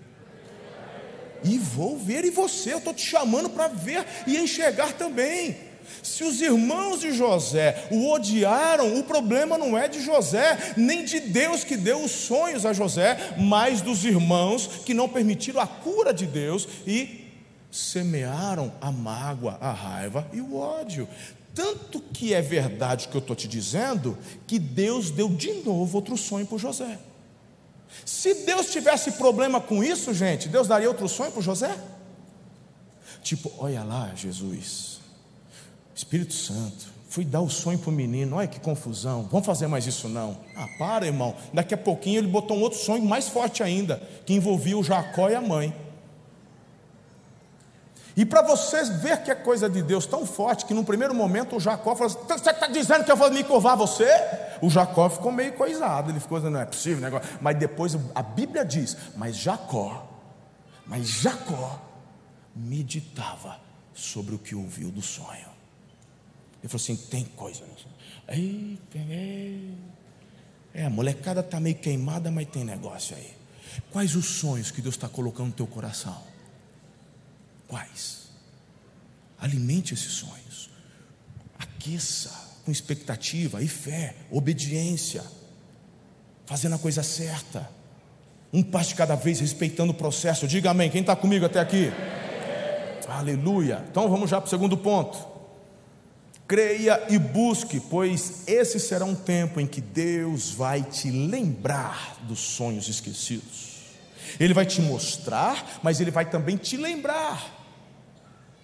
[1.43, 5.57] E vou ver, e você, eu estou te chamando para ver e enxergar também.
[6.01, 11.19] Se os irmãos de José o odiaram, o problema não é de José, nem de
[11.19, 16.13] Deus que deu os sonhos a José, mas dos irmãos que não permitiram a cura
[16.13, 17.29] de Deus e
[17.69, 21.05] semearam a mágoa, a raiva e o ódio.
[21.53, 25.97] Tanto que é verdade o que eu estou te dizendo, que Deus deu de novo
[25.97, 26.99] outro sonho para José.
[28.05, 31.77] Se Deus tivesse problema com isso, gente, Deus daria outro sonho para José?
[33.21, 34.99] Tipo, olha lá, Jesus,
[35.95, 39.85] Espírito Santo, fui dar o sonho para o menino, olha que confusão, vamos fazer mais
[39.85, 40.37] isso não.
[40.55, 44.33] Ah, para, irmão, daqui a pouquinho ele botou um outro sonho mais forte ainda, que
[44.33, 45.73] envolvia o Jacó e a mãe.
[48.15, 51.55] E para vocês ver que é coisa de Deus tão forte que no primeiro momento
[51.55, 54.07] o Jacó falou assim: Você está dizendo que eu vou me curvar você?
[54.61, 57.27] O Jacó ficou meio coisado, ele ficou dizendo: Não é possível negócio.
[57.41, 60.07] Mas depois a Bíblia diz: Mas Jacó,
[60.85, 61.81] mas Jacó
[62.55, 63.59] meditava
[63.95, 65.49] sobre o que ouviu do sonho.
[66.61, 67.95] Ele falou assim: Tem coisa no sonho.
[68.27, 69.59] Eita, é.
[70.75, 73.33] é, a molecada está meio queimada, mas tem negócio aí.
[73.91, 76.32] Quais os sonhos que Deus está colocando no teu coração?
[77.73, 78.27] Quais?
[79.39, 80.69] Alimente esses sonhos.
[81.57, 82.29] Aqueça
[82.63, 85.23] com expectativa e fé, obediência,
[86.45, 87.67] fazendo a coisa certa.
[88.53, 90.47] Um passo de cada vez, respeitando o processo.
[90.47, 90.91] Diga amém.
[90.91, 91.91] Quem está comigo até aqui?
[93.07, 93.83] Aleluia.
[93.89, 95.17] Então vamos já para o segundo ponto.
[96.47, 102.37] Creia e busque, pois esse será um tempo em que Deus vai te lembrar dos
[102.37, 103.79] sonhos esquecidos.
[104.39, 107.62] Ele vai te mostrar, mas ele vai também te lembrar.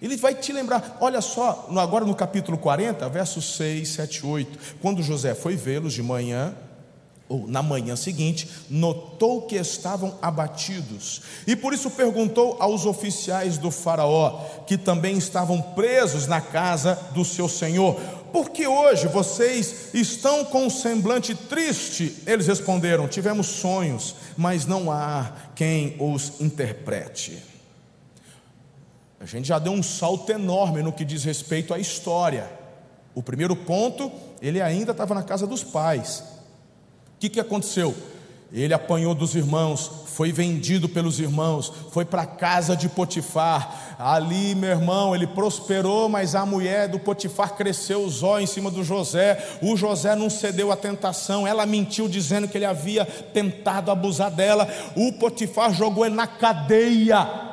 [0.00, 4.58] Ele vai te lembrar, olha só, agora no capítulo 40, versos 6, 7, 8.
[4.80, 6.54] Quando José foi vê-los de manhã,
[7.30, 13.70] ou na manhã seguinte, notou que estavam abatidos, e por isso perguntou aos oficiais do
[13.70, 17.94] Faraó, que também estavam presos na casa do seu senhor:
[18.32, 22.16] Por que hoje vocês estão com um semblante triste?
[22.26, 27.59] Eles responderam: Tivemos sonhos, mas não há quem os interprete.
[29.20, 32.50] A gente já deu um salto enorme no que diz respeito à história.
[33.14, 36.24] O primeiro ponto, ele ainda estava na casa dos pais.
[37.16, 37.94] O que, que aconteceu?
[38.50, 43.96] Ele apanhou dos irmãos, foi vendido pelos irmãos, foi para a casa de Potifar.
[43.98, 48.70] Ali, meu irmão, ele prosperou, mas a mulher do Potifar cresceu os olhos em cima
[48.70, 49.58] do José.
[49.60, 54.66] O José não cedeu à tentação, ela mentiu dizendo que ele havia tentado abusar dela.
[54.96, 57.49] O Potifar jogou ele na cadeia.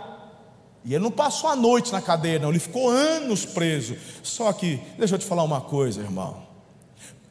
[0.87, 3.97] E ele não passou a noite na cadeia, não, ele ficou anos preso.
[4.23, 6.41] Só que, deixa eu te falar uma coisa, irmão.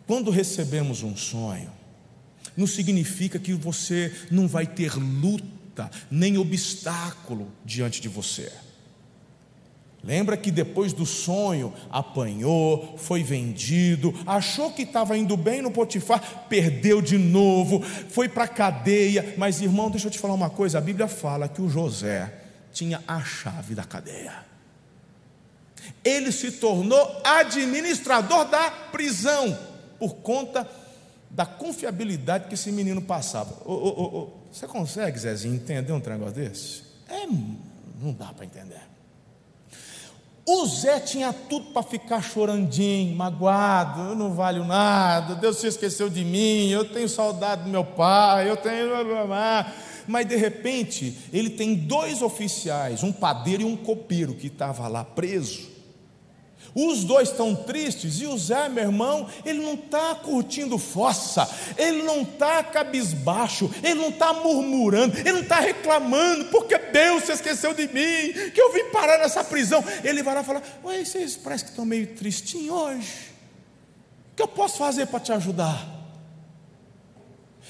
[0.07, 1.71] Quando recebemos um sonho,
[2.55, 8.53] não significa que você não vai ter luta, nem obstáculo diante de você.
[10.05, 16.45] Lembra que depois do sonho apanhou, foi vendido, achou que estava indo bem no Potifar,
[16.47, 19.35] perdeu de novo, foi para a cadeia.
[19.38, 22.46] Mas irmão, deixa eu te falar uma coisa: a Bíblia fala que o José,
[22.77, 24.45] tinha a chave da cadeia.
[26.05, 29.59] Ele se tornou administrador da prisão
[29.99, 30.69] por conta
[31.31, 33.57] da confiabilidade que esse menino passava.
[33.65, 36.83] Ô, ô, ô, você consegue, Zezinho, entender um negócio desse?
[37.09, 38.83] É, não dá para entender.
[40.45, 46.11] O Zé tinha tudo para ficar chorandinho, magoado, eu não valho nada, Deus se esqueceu
[46.11, 48.87] de mim, eu tenho saudade do meu pai, eu tenho
[50.07, 55.05] mas de repente ele tem dois oficiais, um padeiro e um copeiro, que estava lá
[55.05, 55.77] preso.
[56.79, 62.03] Os dois estão tristes e o Zé, meu irmão, ele não está curtindo fossa, ele
[62.03, 67.73] não está cabisbaixo, ele não está murmurando, ele não está reclamando, porque Deus se esqueceu
[67.73, 69.83] de mim, que eu vim parar nessa prisão.
[70.05, 73.31] Ele vai lá e fala: Ué, vocês parecem que estão meio tristinhos hoje.
[74.33, 75.96] O que eu posso fazer para te ajudar?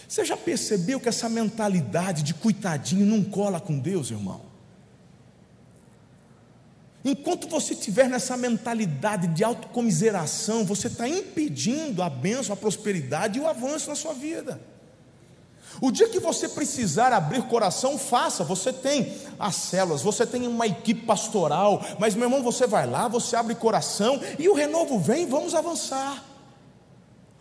[0.09, 4.41] Você já percebeu que essa mentalidade de coitadinho não cola com Deus, irmão?
[7.05, 13.43] Enquanto você estiver nessa mentalidade de autocomiseração, você está impedindo a bênção, a prosperidade e
[13.43, 14.61] o avanço na sua vida.
[15.81, 18.43] O dia que você precisar abrir coração, faça.
[18.43, 23.07] Você tem as células, você tem uma equipe pastoral, mas meu irmão, você vai lá,
[23.07, 26.25] você abre coração e o renovo vem, vamos avançar.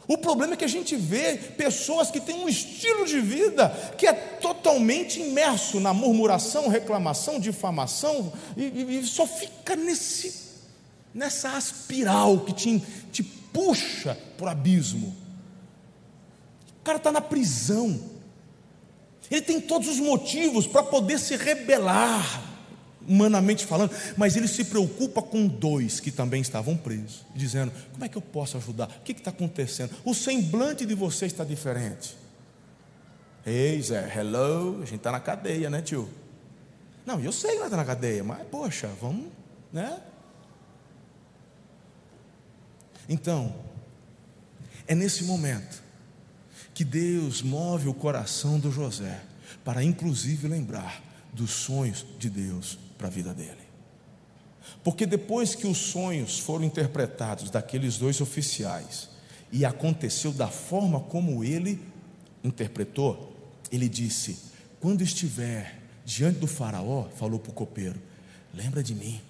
[0.08, 4.06] O problema é que a gente vê pessoas que têm um estilo de vida que
[4.06, 10.52] é totalmente imerso na murmuração, reclamação, difamação, e, e só fica nesse,
[11.14, 15.16] nessa espiral que te, te puxa para o abismo.
[16.80, 18.00] O cara está na prisão,
[19.32, 22.55] ele tem todos os motivos para poder se rebelar,
[23.08, 28.10] humanamente falando, mas ele se preocupa com dois que também estavam presos, dizendo: Como é
[28.10, 28.88] que eu posso ajudar?
[28.88, 29.96] O que está acontecendo?
[30.04, 32.16] O semblante de vocês está diferente.
[33.46, 36.10] Ei, Zé, hello, a gente está na cadeia, né, tio?
[37.06, 39.28] Não, eu sei que nós estamos tá na cadeia, mas poxa, vamos,
[39.72, 40.02] né?
[43.08, 43.56] Então,
[44.88, 45.84] é nesse momento
[46.74, 49.22] que Deus move o coração do José
[49.64, 53.66] para inclusive lembrar dos sonhos de Deus para a vida dele.
[54.84, 59.10] Porque depois que os sonhos foram interpretados daqueles dois oficiais
[59.52, 61.82] e aconteceu da forma como ele
[62.44, 63.36] interpretou,
[63.72, 64.40] ele disse:
[64.80, 68.02] Quando estiver diante do Faraó, falou para o copeiro:
[68.54, 69.22] Lembra de mim,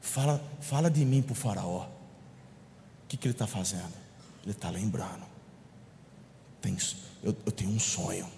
[0.00, 1.86] fala, fala de mim para o Faraó.
[1.86, 3.94] O que, que ele está fazendo?
[4.42, 5.24] Ele está lembrando.
[6.60, 6.76] Tem,
[7.22, 8.28] eu, eu tenho um sonho.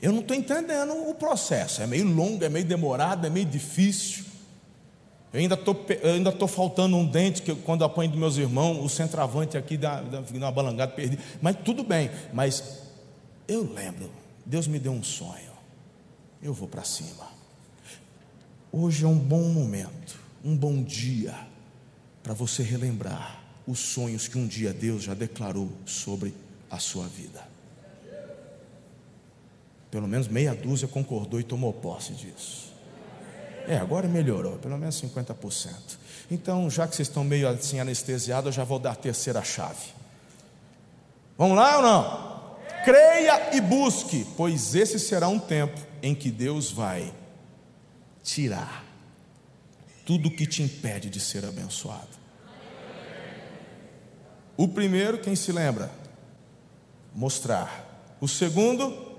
[0.00, 1.82] Eu não estou entendendo o processo.
[1.82, 4.24] É meio longo, é meio demorado, é meio difícil.
[5.32, 8.84] Eu ainda estou ainda tô faltando um dente que eu, quando apanho dos meus irmãos,
[8.84, 11.18] o centroavante aqui dá, dá uma balangada, perdi.
[11.40, 12.10] Mas tudo bem.
[12.32, 12.80] Mas
[13.46, 14.10] eu lembro,
[14.44, 15.50] Deus me deu um sonho.
[16.42, 17.28] Eu vou para cima.
[18.72, 21.34] Hoje é um bom momento, um bom dia
[22.22, 26.34] para você relembrar os sonhos que um dia Deus já declarou sobre
[26.70, 27.46] a sua vida.
[29.90, 32.72] Pelo menos meia dúzia concordou e tomou posse disso.
[33.66, 35.98] É, agora melhorou, pelo menos 50%.
[36.30, 39.92] Então, já que vocês estão meio assim anestesiados, eu já vou dar a terceira chave.
[41.36, 42.50] Vamos lá ou não?
[42.84, 47.12] Creia e busque, pois esse será um tempo em que Deus vai
[48.22, 48.84] tirar
[50.04, 52.08] tudo que te impede de ser abençoado.
[54.56, 55.90] O primeiro, quem se lembra?
[57.14, 58.16] Mostrar.
[58.20, 59.09] O segundo,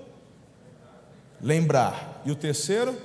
[1.42, 2.22] lembrar.
[2.24, 2.96] E o terceiro?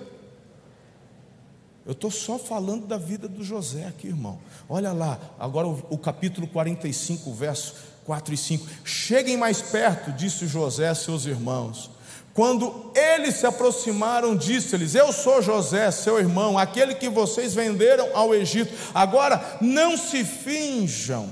[1.86, 4.40] Eu estou só falando da vida do José aqui, irmão.
[4.68, 8.68] Olha lá, agora o, o, capítulo 45, verso 4 e 5.
[8.84, 11.90] Cheguem mais perto, disse José a seus irmãos.
[12.34, 18.36] Quando eles se aproximaram, disse-lhes: Eu sou José, seu irmão, aquele que vocês venderam ao
[18.36, 18.74] Egito.
[18.94, 21.30] Agora não se finjam,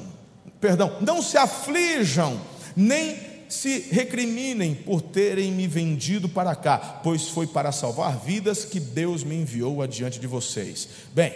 [0.59, 2.39] perdão, não se aflijam,
[2.75, 3.24] nem
[3.55, 9.23] se recriminem por terem me vendido para cá, pois foi para salvar vidas que Deus
[9.23, 10.87] me enviou adiante de vocês.
[11.13, 11.31] Bem,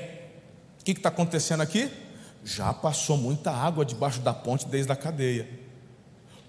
[0.80, 1.90] o que está acontecendo aqui?
[2.44, 5.48] Já passou muita água debaixo da ponte desde a cadeia.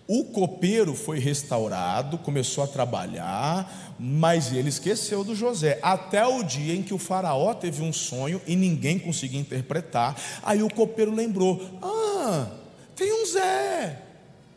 [0.06, 5.78] O copeiro foi restaurado, começou a trabalhar, mas ele esqueceu do José.
[5.82, 10.16] Até o dia em que o faraó teve um sonho e ninguém conseguia interpretar.
[10.42, 12.48] Aí o copeiro lembrou: Ah,
[12.96, 14.09] tem um Zé.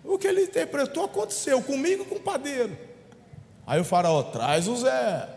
[0.04, 2.78] O que ele interpretou aconteceu comigo e com o padeiro.
[3.66, 5.30] Aí o faraó traz o Zé.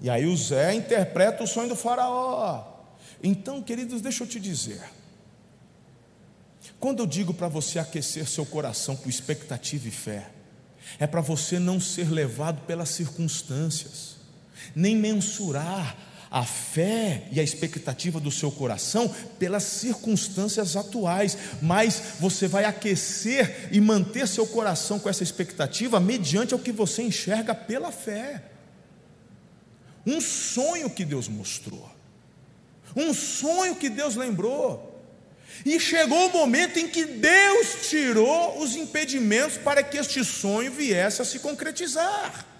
[0.00, 2.64] E aí o Zé interpreta o sonho do faraó.
[3.22, 4.82] Então, queridos, deixa eu te dizer.
[6.78, 10.30] Quando eu digo para você aquecer seu coração com expectativa e fé,
[10.98, 14.16] é para você não ser levado pelas circunstâncias,
[14.74, 15.96] nem mensurar
[16.30, 19.08] a fé e a expectativa do seu coração
[19.38, 26.54] pelas circunstâncias atuais, mas você vai aquecer e manter seu coração com essa expectativa mediante
[26.54, 28.42] o que você enxerga pela fé.
[30.06, 31.90] Um sonho que Deus mostrou,
[32.94, 34.94] um sonho que Deus lembrou.
[35.64, 41.22] E chegou o momento em que Deus tirou os impedimentos para que este sonho viesse
[41.22, 42.55] a se concretizar.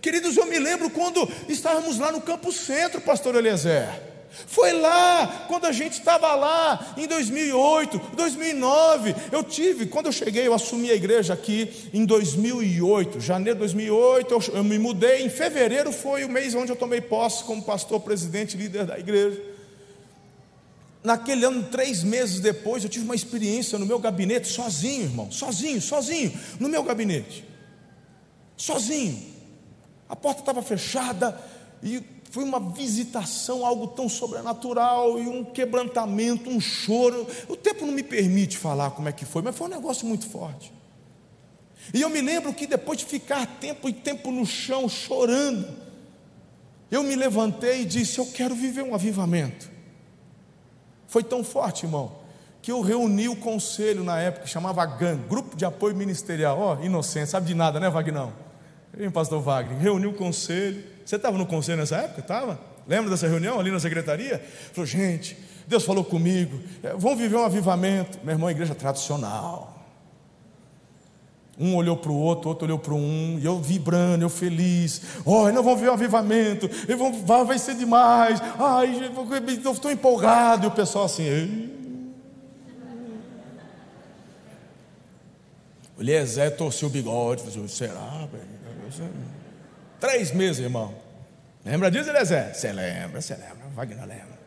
[0.00, 4.10] Queridos, eu me lembro quando estávamos lá no Campo Centro, pastor Eliezer.
[4.46, 9.14] Foi lá, quando a gente estava lá, em 2008, 2009.
[9.30, 14.32] Eu tive, quando eu cheguei, eu assumi a igreja aqui em 2008, janeiro de 2008.
[14.32, 15.22] Eu, eu me mudei.
[15.22, 19.40] Em fevereiro foi o mês onde eu tomei posse como pastor, presidente, líder da igreja.
[21.02, 25.80] Naquele ano, três meses depois, eu tive uma experiência no meu gabinete, sozinho, irmão, sozinho,
[25.80, 27.44] sozinho, no meu gabinete,
[28.56, 29.29] sozinho.
[30.10, 31.40] A porta estava fechada
[31.80, 37.24] e foi uma visitação, algo tão sobrenatural e um quebrantamento, um choro.
[37.48, 40.28] O tempo não me permite falar como é que foi, mas foi um negócio muito
[40.28, 40.72] forte.
[41.94, 45.68] E eu me lembro que depois de ficar tempo e tempo no chão chorando,
[46.90, 49.70] eu me levantei e disse: Eu quero viver um avivamento.
[51.06, 52.12] Foi tão forte, irmão,
[52.60, 56.58] que eu reuni o conselho na época, chamava GAN, Grupo de Apoio Ministerial.
[56.58, 58.49] Ó, oh, inocente, sabe de nada, né, Vagnão?
[58.92, 60.82] Vem, pastor Wagner, reuniu o conselho.
[61.04, 62.20] Você estava no conselho nessa época?
[62.20, 62.58] Estava?
[62.86, 64.42] Lembra dessa reunião ali na secretaria?
[64.72, 65.36] Falou, gente,
[65.66, 68.18] Deus falou comigo, é, vamos viver um avivamento.
[68.24, 69.76] Meu irmão, igreja tradicional.
[71.56, 75.02] Um olhou para o outro, outro olhou para um, e eu vibrando, eu feliz.
[75.26, 76.68] Olha, nós vamos ver o avivamento,
[77.24, 78.40] vai, vai ser demais.
[78.58, 79.12] Ai,
[79.62, 80.64] eu estou empolgado.
[80.64, 81.22] E o pessoal assim.
[81.22, 81.80] Ei.
[85.98, 88.26] O Eliezer torceu o bigode, falou, será?
[89.98, 90.94] Três meses, irmão.
[91.64, 92.54] Lembra disso, Eliezer?
[92.54, 94.40] Você lembra, você lembra, Wagner lembra.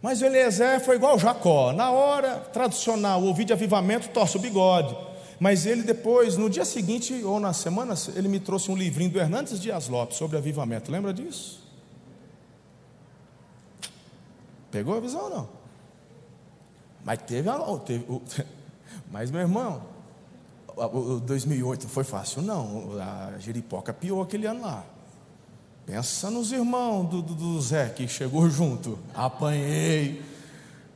[0.00, 1.72] Mas o Eliezer foi igual Jacó.
[1.72, 4.96] Na hora tradicional, o vídeo de avivamento, torce o bigode.
[5.40, 9.18] Mas ele depois, no dia seguinte ou na semana, ele me trouxe um livrinho do
[9.18, 10.90] Hernandes Dias Lopes sobre avivamento.
[10.90, 11.66] Lembra disso?
[14.70, 15.48] Pegou a visão ou não?
[17.04, 17.48] Mas teve,
[17.86, 18.04] teve
[19.10, 19.97] mas meu irmão, o
[21.24, 22.42] 2008 foi fácil?
[22.42, 24.84] Não, a Jeripoca piou aquele ano lá.
[25.84, 28.98] Pensa nos irmãos do, do, do Zé que chegou junto.
[29.14, 30.22] Apanhei.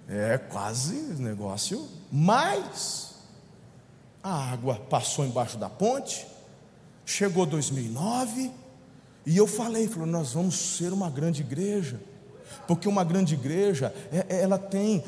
[0.09, 1.89] É quase negócio.
[2.11, 3.15] Mas
[4.23, 6.27] a água passou embaixo da ponte.
[7.07, 8.51] Chegou 2009.
[9.25, 11.99] E eu falei, falou, nós vamos ser uma grande igreja.
[12.67, 15.03] Porque uma grande igreja, é, é, ela tem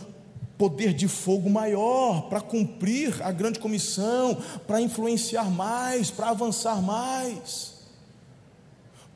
[0.57, 4.37] poder de fogo maior para cumprir a grande comissão,
[4.67, 7.75] para influenciar mais, para avançar mais.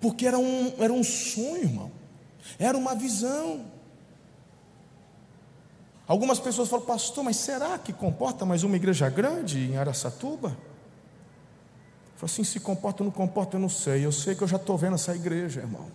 [0.01, 1.91] Porque era um, era um sonho, irmão.
[2.59, 3.65] Era uma visão.
[6.07, 10.49] Algumas pessoas falam, pastor, mas será que comporta mais uma igreja grande em Araçatuba?
[10.49, 14.05] Eu falo assim, se comporta ou não comporta, eu não sei.
[14.05, 15.87] Eu sei que eu já estou vendo essa igreja, irmão.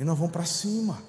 [0.00, 1.02] E nós vamos para cima.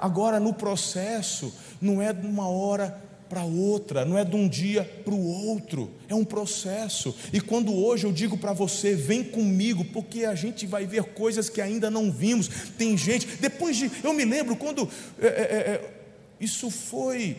[0.00, 4.84] Agora, no processo, não é de uma hora para outra, não é de um dia
[5.04, 7.14] para o outro, é um processo.
[7.32, 11.48] E quando hoje eu digo para você, vem comigo, porque a gente vai ver coisas
[11.48, 12.48] que ainda não vimos.
[12.78, 14.88] Tem gente, depois de, eu me lembro quando
[15.20, 15.90] é, é, é, é
[16.38, 17.36] isso foi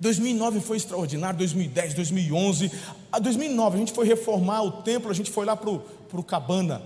[0.00, 2.72] 2009 foi extraordinário, 2010, 2011,
[3.12, 6.82] a 2009 a gente foi reformar o templo, a gente foi lá para o Cabana.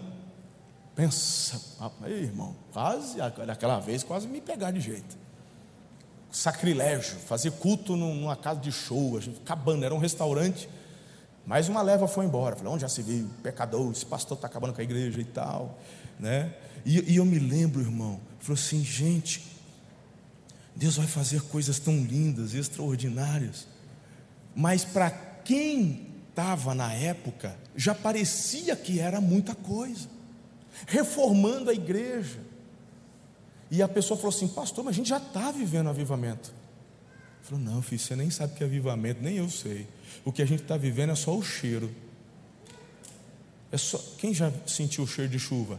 [0.97, 1.61] Pensa,
[2.03, 5.27] aí, irmão, quase, aquela vez, quase me pegar de jeito
[6.37, 10.69] sacrilégio, fazer culto numa casa de show, a gente, cabana, era um restaurante.
[11.47, 12.57] Mais uma leva foi embora.
[12.57, 13.29] Falei, onde já se viu?
[13.43, 15.79] Pecador, esse pastor está acabando com a igreja e tal.
[16.21, 16.53] Né?
[16.85, 19.47] E, e eu me lembro, irmão, falou assim, gente,
[20.75, 23.67] Deus vai fazer coisas tão lindas, extraordinárias.
[24.55, 30.09] Mas para quem estava na época, já parecia que era muita coisa.
[30.87, 32.41] Reformando a igreja
[33.71, 36.53] e a pessoa falou assim: Pastor, mas a gente já está vivendo avivamento.
[37.43, 39.87] Falou: Não, filho, você nem sabe o que é avivamento, nem eu sei.
[40.25, 41.91] O que a gente está vivendo é só o cheiro.
[43.71, 43.99] É só...
[44.19, 45.79] Quem já sentiu o cheiro de chuva?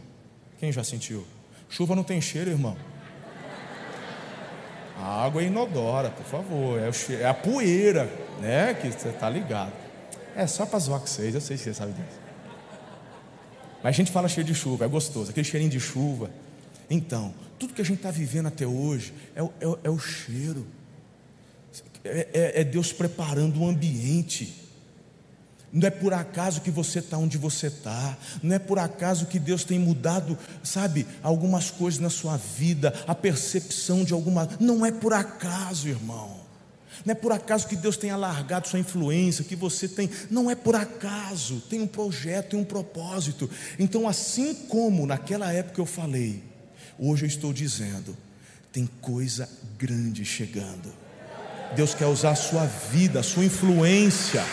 [0.58, 1.26] Quem já sentiu?
[1.68, 2.76] Chuva não tem cheiro, irmão.
[4.96, 6.78] A água é inodora, por favor.
[6.78, 7.22] É, cheiro...
[7.22, 8.04] é a poeira,
[8.40, 8.74] né?
[8.74, 9.72] Que você está ligado.
[10.34, 12.27] É só para zoar com vocês, eu sei que você sabe disso.
[13.88, 16.30] A gente fala cheiro de chuva, é gostoso, aquele cheirinho de chuva.
[16.90, 20.66] Então, tudo que a gente está vivendo até hoje é, é, é o cheiro,
[22.04, 24.62] é, é, é Deus preparando o ambiente.
[25.72, 29.38] Não é por acaso que você está onde você está, não é por acaso que
[29.38, 34.50] Deus tem mudado, sabe, algumas coisas na sua vida, a percepção de alguma.
[34.60, 36.47] Não é por acaso, irmão.
[37.04, 40.10] Não é por acaso que Deus tem alargado sua influência, que você tem.
[40.30, 41.62] Não é por acaso.
[41.68, 43.48] Tem um projeto, tem um propósito.
[43.78, 46.42] Então, assim como naquela época eu falei,
[46.98, 48.16] Hoje eu estou dizendo:
[48.72, 50.92] tem coisa grande chegando.
[51.76, 54.44] Deus quer usar a sua vida, a sua influência,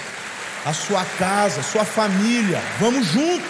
[0.63, 2.61] a sua casa, a sua família.
[2.79, 3.43] Vamos junto.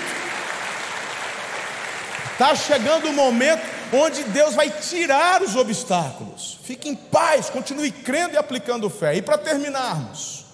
[2.32, 6.59] Está chegando o momento onde Deus vai tirar os obstáculos.
[6.63, 9.15] Fique em paz, continue crendo e aplicando fé.
[9.15, 10.45] E para terminarmos,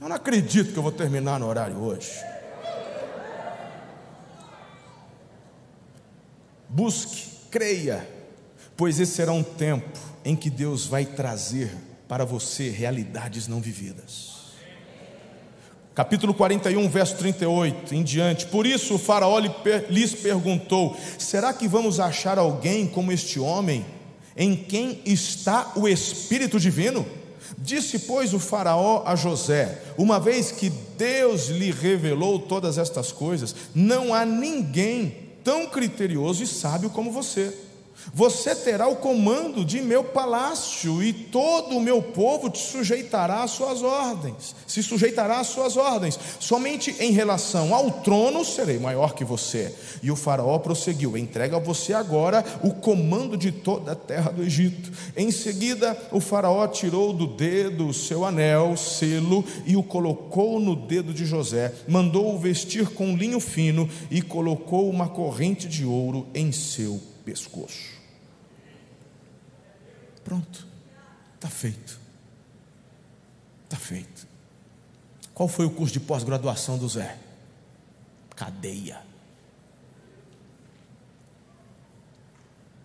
[0.00, 2.12] eu não acredito que eu vou terminar no horário hoje.
[6.68, 8.08] Busque, creia,
[8.76, 11.74] pois esse será um tempo em que Deus vai trazer
[12.06, 14.37] para você realidades não vividas.
[15.98, 18.46] Capítulo 41, verso 38 em diante.
[18.46, 19.36] Por isso o Faraó
[19.90, 23.84] lhes perguntou: Será que vamos achar alguém como este homem,
[24.36, 27.04] em quem está o Espírito Divino?
[27.58, 33.52] Disse, pois, o Faraó a José: Uma vez que Deus lhe revelou todas estas coisas,
[33.74, 37.52] não há ninguém tão criterioso e sábio como você.
[38.14, 43.50] Você terá o comando de meu palácio, e todo o meu povo te sujeitará às
[43.50, 46.18] suas ordens, se sujeitará às suas ordens.
[46.40, 49.74] Somente em relação ao trono serei maior que você.
[50.02, 54.42] E o Faraó prosseguiu: entrega a você agora o comando de toda a terra do
[54.42, 54.90] Egito.
[55.16, 60.74] Em seguida, o Faraó tirou do dedo o seu anel, selo, e o colocou no
[60.74, 66.52] dedo de José, mandou-o vestir com linho fino e colocou uma corrente de ouro em
[66.52, 67.92] seu pescoço.
[70.24, 70.66] Pronto,
[71.34, 72.00] está feito.
[73.64, 74.26] Está feito.
[75.34, 77.18] Qual foi o curso de pós-graduação do Zé?
[78.34, 79.02] Cadeia.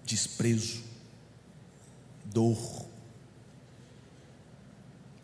[0.03, 0.83] Desprezo.
[2.25, 2.85] Dor.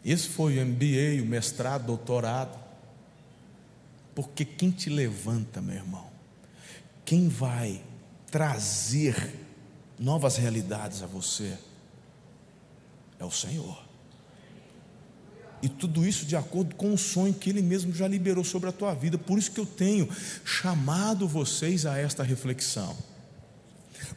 [0.05, 2.57] Esse foi o MBA, o mestrado, doutorado.
[4.15, 6.09] Porque quem te levanta, meu irmão?
[7.03, 7.83] Quem vai
[8.29, 9.35] trazer
[9.99, 11.57] novas realidades a você?
[13.19, 13.77] é o Senhor.
[15.61, 18.71] E tudo isso de acordo com o sonho que Ele mesmo já liberou sobre a
[18.71, 19.17] tua vida.
[19.17, 20.07] Por isso que eu tenho
[20.45, 22.95] chamado vocês a esta reflexão.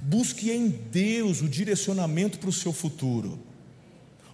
[0.00, 3.40] Busque em Deus o direcionamento para o seu futuro.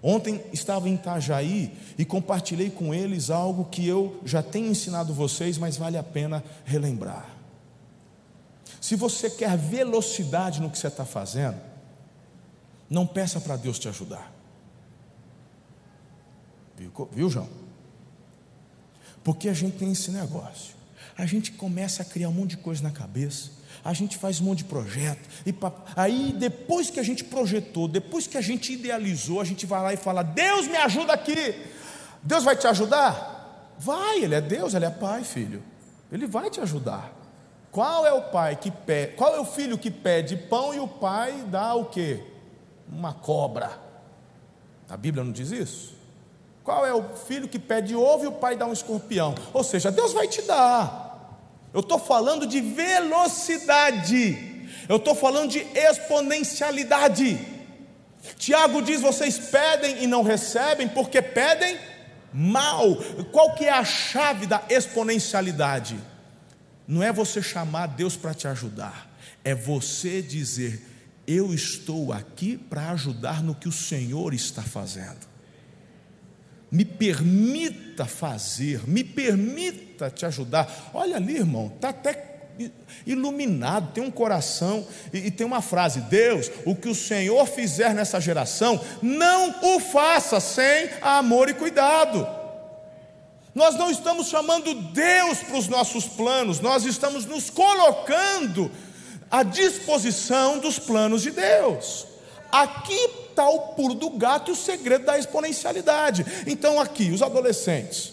[0.03, 5.57] Ontem estava em Itajaí e compartilhei com eles algo que eu já tenho ensinado vocês,
[5.57, 7.38] mas vale a pena relembrar.
[8.81, 11.61] Se você quer velocidade no que você está fazendo,
[12.89, 14.33] não peça para Deus te ajudar.
[16.77, 17.49] Viu, viu, João?
[19.25, 20.75] Porque a gente tem esse negócio.
[21.17, 23.51] A gente começa a criar um monte de coisa na cabeça.
[23.85, 25.29] A gente faz um monte de projeto.
[25.45, 25.55] E
[25.97, 29.93] aí, depois que a gente projetou, depois que a gente idealizou, a gente vai lá
[29.93, 31.61] e fala: Deus me ajuda aqui.
[32.23, 33.75] Deus vai te ajudar?
[33.79, 35.63] Vai, Ele é Deus, Ele é Pai, filho.
[36.11, 37.18] Ele vai te ajudar.
[37.71, 40.89] Qual é o pai que pede, qual é o filho que pede pão e o
[40.89, 42.23] pai dá o quê?
[42.91, 43.71] Uma cobra.
[44.89, 45.95] A Bíblia não diz isso?
[46.65, 49.35] Qual é o filho que pede ovo e o pai dá um escorpião?
[49.53, 51.09] Ou seja, Deus vai te dar.
[51.73, 54.49] Eu estou falando de velocidade.
[54.89, 57.39] Eu estou falando de exponencialidade.
[58.39, 61.79] Tiago diz: vocês pedem e não recebem porque pedem
[62.33, 62.97] mal.
[63.31, 65.99] Qual que é a chave da exponencialidade?
[66.89, 69.15] Não é você chamar Deus para te ajudar,
[69.45, 70.83] é você dizer:
[71.27, 75.29] eu estou aqui para ajudar no que o Senhor está fazendo
[76.71, 80.91] me permita fazer, me permita te ajudar.
[80.93, 82.25] Olha ali, irmão, está até
[83.07, 87.95] iluminado, tem um coração e, e, tem uma frase: Deus, o que o Senhor fizer
[87.95, 92.38] nessa geração, não o faça sem amor e cuidado.
[93.59, 98.71] Nós não estamos chamando Deus para os nossos planos, nós estamos nos colocando
[99.29, 102.07] à disposição dos planos de Deus.
[102.53, 106.25] Aqui está o pulo do gato e o segredo da exponencialidade.
[106.47, 108.13] Então, aqui, os adolescentes.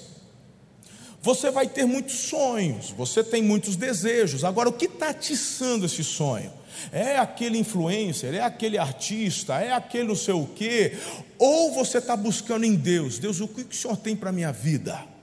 [1.22, 4.44] Você vai ter muitos sonhos, você tem muitos desejos.
[4.44, 6.52] Agora, o que está atiçando esse sonho?
[6.92, 10.98] É aquele influencer, é aquele artista, é aquele não sei o quê?
[11.38, 13.20] Ou você está buscando em Deus?
[13.20, 15.14] Deus, o que o Senhor tem para a minha vida?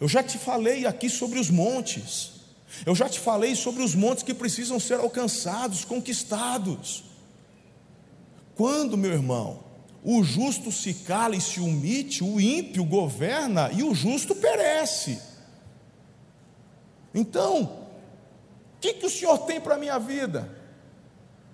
[0.00, 2.32] Eu já te falei aqui sobre os montes.
[2.86, 7.04] Eu já te falei sobre os montes que precisam ser alcançados, conquistados.
[8.54, 9.64] Quando, meu irmão,
[10.04, 15.20] o justo se cala e se omite, o ímpio governa e o justo perece.
[17.14, 20.48] Então, o que, que o Senhor tem para a minha vida?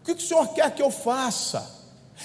[0.03, 1.74] O que, que o Senhor quer que eu faça?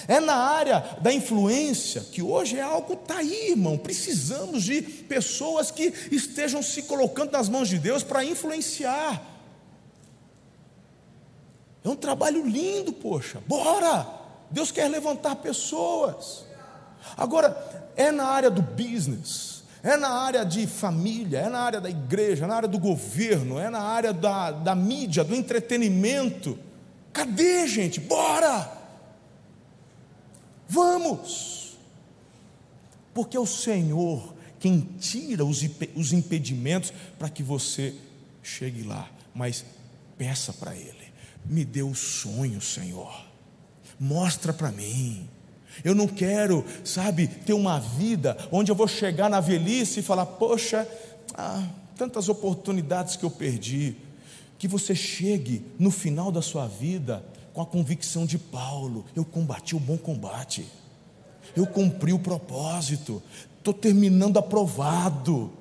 [0.06, 3.76] É na área da influência, que hoje é algo, está aí, irmão.
[3.76, 9.22] Precisamos de pessoas que estejam se colocando nas mãos de Deus para influenciar.
[11.84, 14.06] É um trabalho lindo, poxa, bora!
[14.50, 16.44] Deus quer levantar pessoas.
[17.16, 17.56] Agora,
[17.96, 22.44] é na área do business, é na área de família, é na área da igreja,
[22.44, 26.58] é na área do governo, é na área da, da mídia, do entretenimento.
[27.12, 27.98] Cadê, gente?
[27.98, 28.79] Bora!
[30.70, 31.76] Vamos!
[33.12, 35.62] Porque é o Senhor quem tira os,
[35.94, 37.94] os impedimentos para que você
[38.42, 39.10] chegue lá.
[39.34, 39.64] Mas
[40.16, 41.12] peça para Ele:
[41.44, 43.30] me dê o sonho, Senhor
[44.00, 45.28] mostra para mim.
[45.84, 50.24] Eu não quero, sabe, ter uma vida onde eu vou chegar na velhice e falar:
[50.24, 50.88] poxa,
[51.34, 53.94] ah, tantas oportunidades que eu perdi.
[54.58, 59.74] Que você chegue no final da sua vida com a convicção de Paulo: eu combati
[59.76, 60.66] o bom combate,
[61.56, 63.22] eu cumpri o propósito,
[63.58, 65.52] estou terminando aprovado.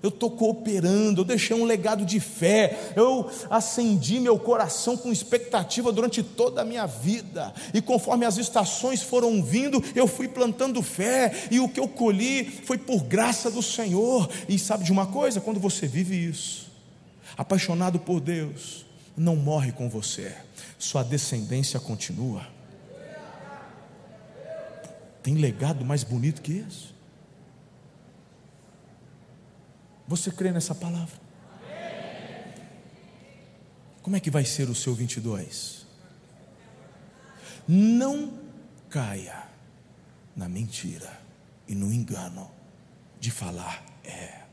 [0.00, 5.90] Eu estou cooperando, eu deixei um legado de fé, eu acendi meu coração com expectativa
[5.90, 11.48] durante toda a minha vida, e conforme as estações foram vindo, eu fui plantando fé,
[11.50, 14.30] e o que eu colhi foi por graça do Senhor.
[14.48, 15.40] E sabe de uma coisa?
[15.40, 16.70] Quando você vive isso,
[17.36, 18.86] apaixonado por Deus,
[19.18, 20.36] não morre com você,
[20.78, 22.46] sua descendência continua.
[25.22, 26.94] Tem legado mais bonito que isso?
[30.06, 31.18] Você crê nessa palavra?
[34.00, 35.86] Como é que vai ser o seu 22?
[37.66, 38.38] Não
[38.88, 39.44] caia
[40.34, 41.20] na mentira
[41.66, 42.50] e no engano
[43.20, 44.44] de falar é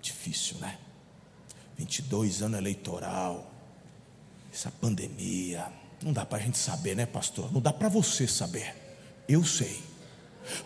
[0.00, 0.78] difícil, né?
[1.78, 3.50] 22 anos eleitoral,
[4.52, 5.66] essa pandemia,
[6.02, 7.52] não dá para a gente saber, né, pastor?
[7.52, 8.74] Não dá para você saber.
[9.28, 9.87] Eu sei.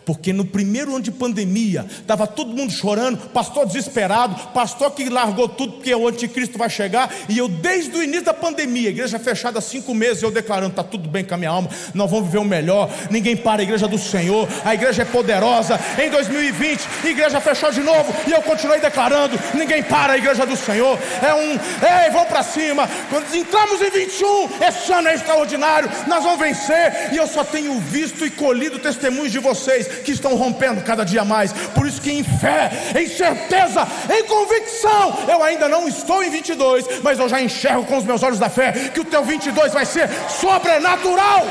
[0.05, 5.47] Porque no primeiro ano de pandemia, estava todo mundo chorando, pastor desesperado, pastor que largou
[5.47, 9.59] tudo porque o anticristo vai chegar, e eu, desde o início da pandemia, igreja fechada
[9.59, 12.39] há cinco meses, eu declarando: está tudo bem com a minha alma, nós vamos viver
[12.39, 15.79] o melhor, ninguém para a igreja do Senhor, a igreja é poderosa.
[16.01, 20.45] Em 2020, a igreja fechou de novo, e eu continuei declarando: ninguém para a igreja
[20.45, 22.89] do Senhor, é um, ei, vamos para cima.
[23.09, 27.77] Quando entramos em 21, esse ano é extraordinário, nós vamos vencer, e eu só tenho
[27.79, 31.51] visto e colhido testemunhos de vocês vocês que estão rompendo cada dia mais.
[31.51, 37.01] Por isso que em fé, em certeza, em convicção, eu ainda não estou em 22,
[37.01, 39.85] mas eu já enxergo com os meus olhos da fé que o teu 22 vai
[39.85, 41.45] ser sobrenatural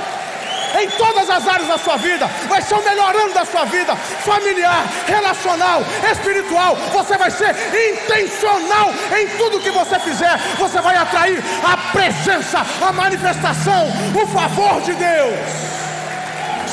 [0.80, 3.94] em todas as áreas da sua vida, vai ser o melhor ano da sua vida,
[3.94, 6.76] familiar, relacional, espiritual.
[6.94, 7.54] Você vai ser
[7.90, 10.38] intencional em tudo que você fizer.
[10.58, 15.81] Você vai atrair a presença, a manifestação, o favor de Deus.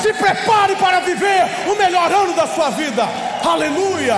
[0.02, 3.04] Se prepare para viver o melhor ano da sua vida.
[3.44, 4.16] Aleluia.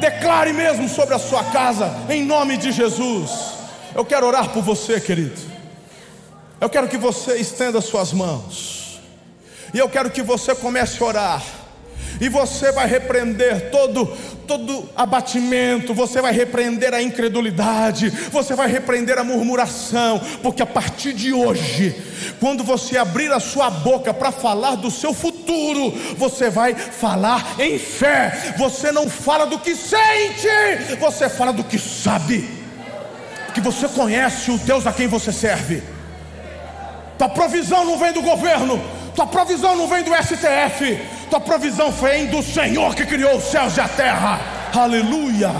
[0.00, 3.30] Declare mesmo sobre a sua casa, em nome de Jesus.
[3.94, 5.40] Eu quero orar por você, querido.
[6.60, 9.00] Eu quero que você estenda suas mãos.
[9.72, 11.42] E eu quero que você comece a orar.
[12.22, 14.06] E você vai repreender todo
[14.46, 21.14] todo abatimento, você vai repreender a incredulidade, você vai repreender a murmuração, porque a partir
[21.14, 21.96] de hoje,
[22.38, 27.76] quando você abrir a sua boca para falar do seu futuro, você vai falar em
[27.76, 30.46] fé, você não fala do que sente,
[31.00, 32.48] você fala do que sabe,
[33.52, 35.82] que você conhece o Deus a quem você serve.
[37.18, 38.80] Tua provisão não vem do governo,
[39.14, 40.98] tua provisão não vem do STF,
[41.28, 44.40] tua provisão vem do Senhor que criou os céus e a terra.
[44.74, 45.50] Aleluia.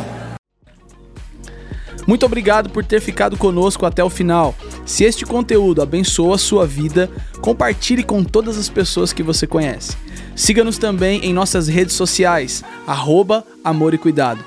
[2.06, 4.54] Muito obrigado por ter ficado conosco até o final.
[4.84, 7.08] Se este conteúdo abençoa a sua vida,
[7.40, 9.96] compartilhe com todas as pessoas que você conhece.
[10.34, 14.44] Siga-nos também em nossas redes sociais, arroba Amor e Cuidado.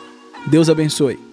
[0.48, 1.25] Deus abençoe.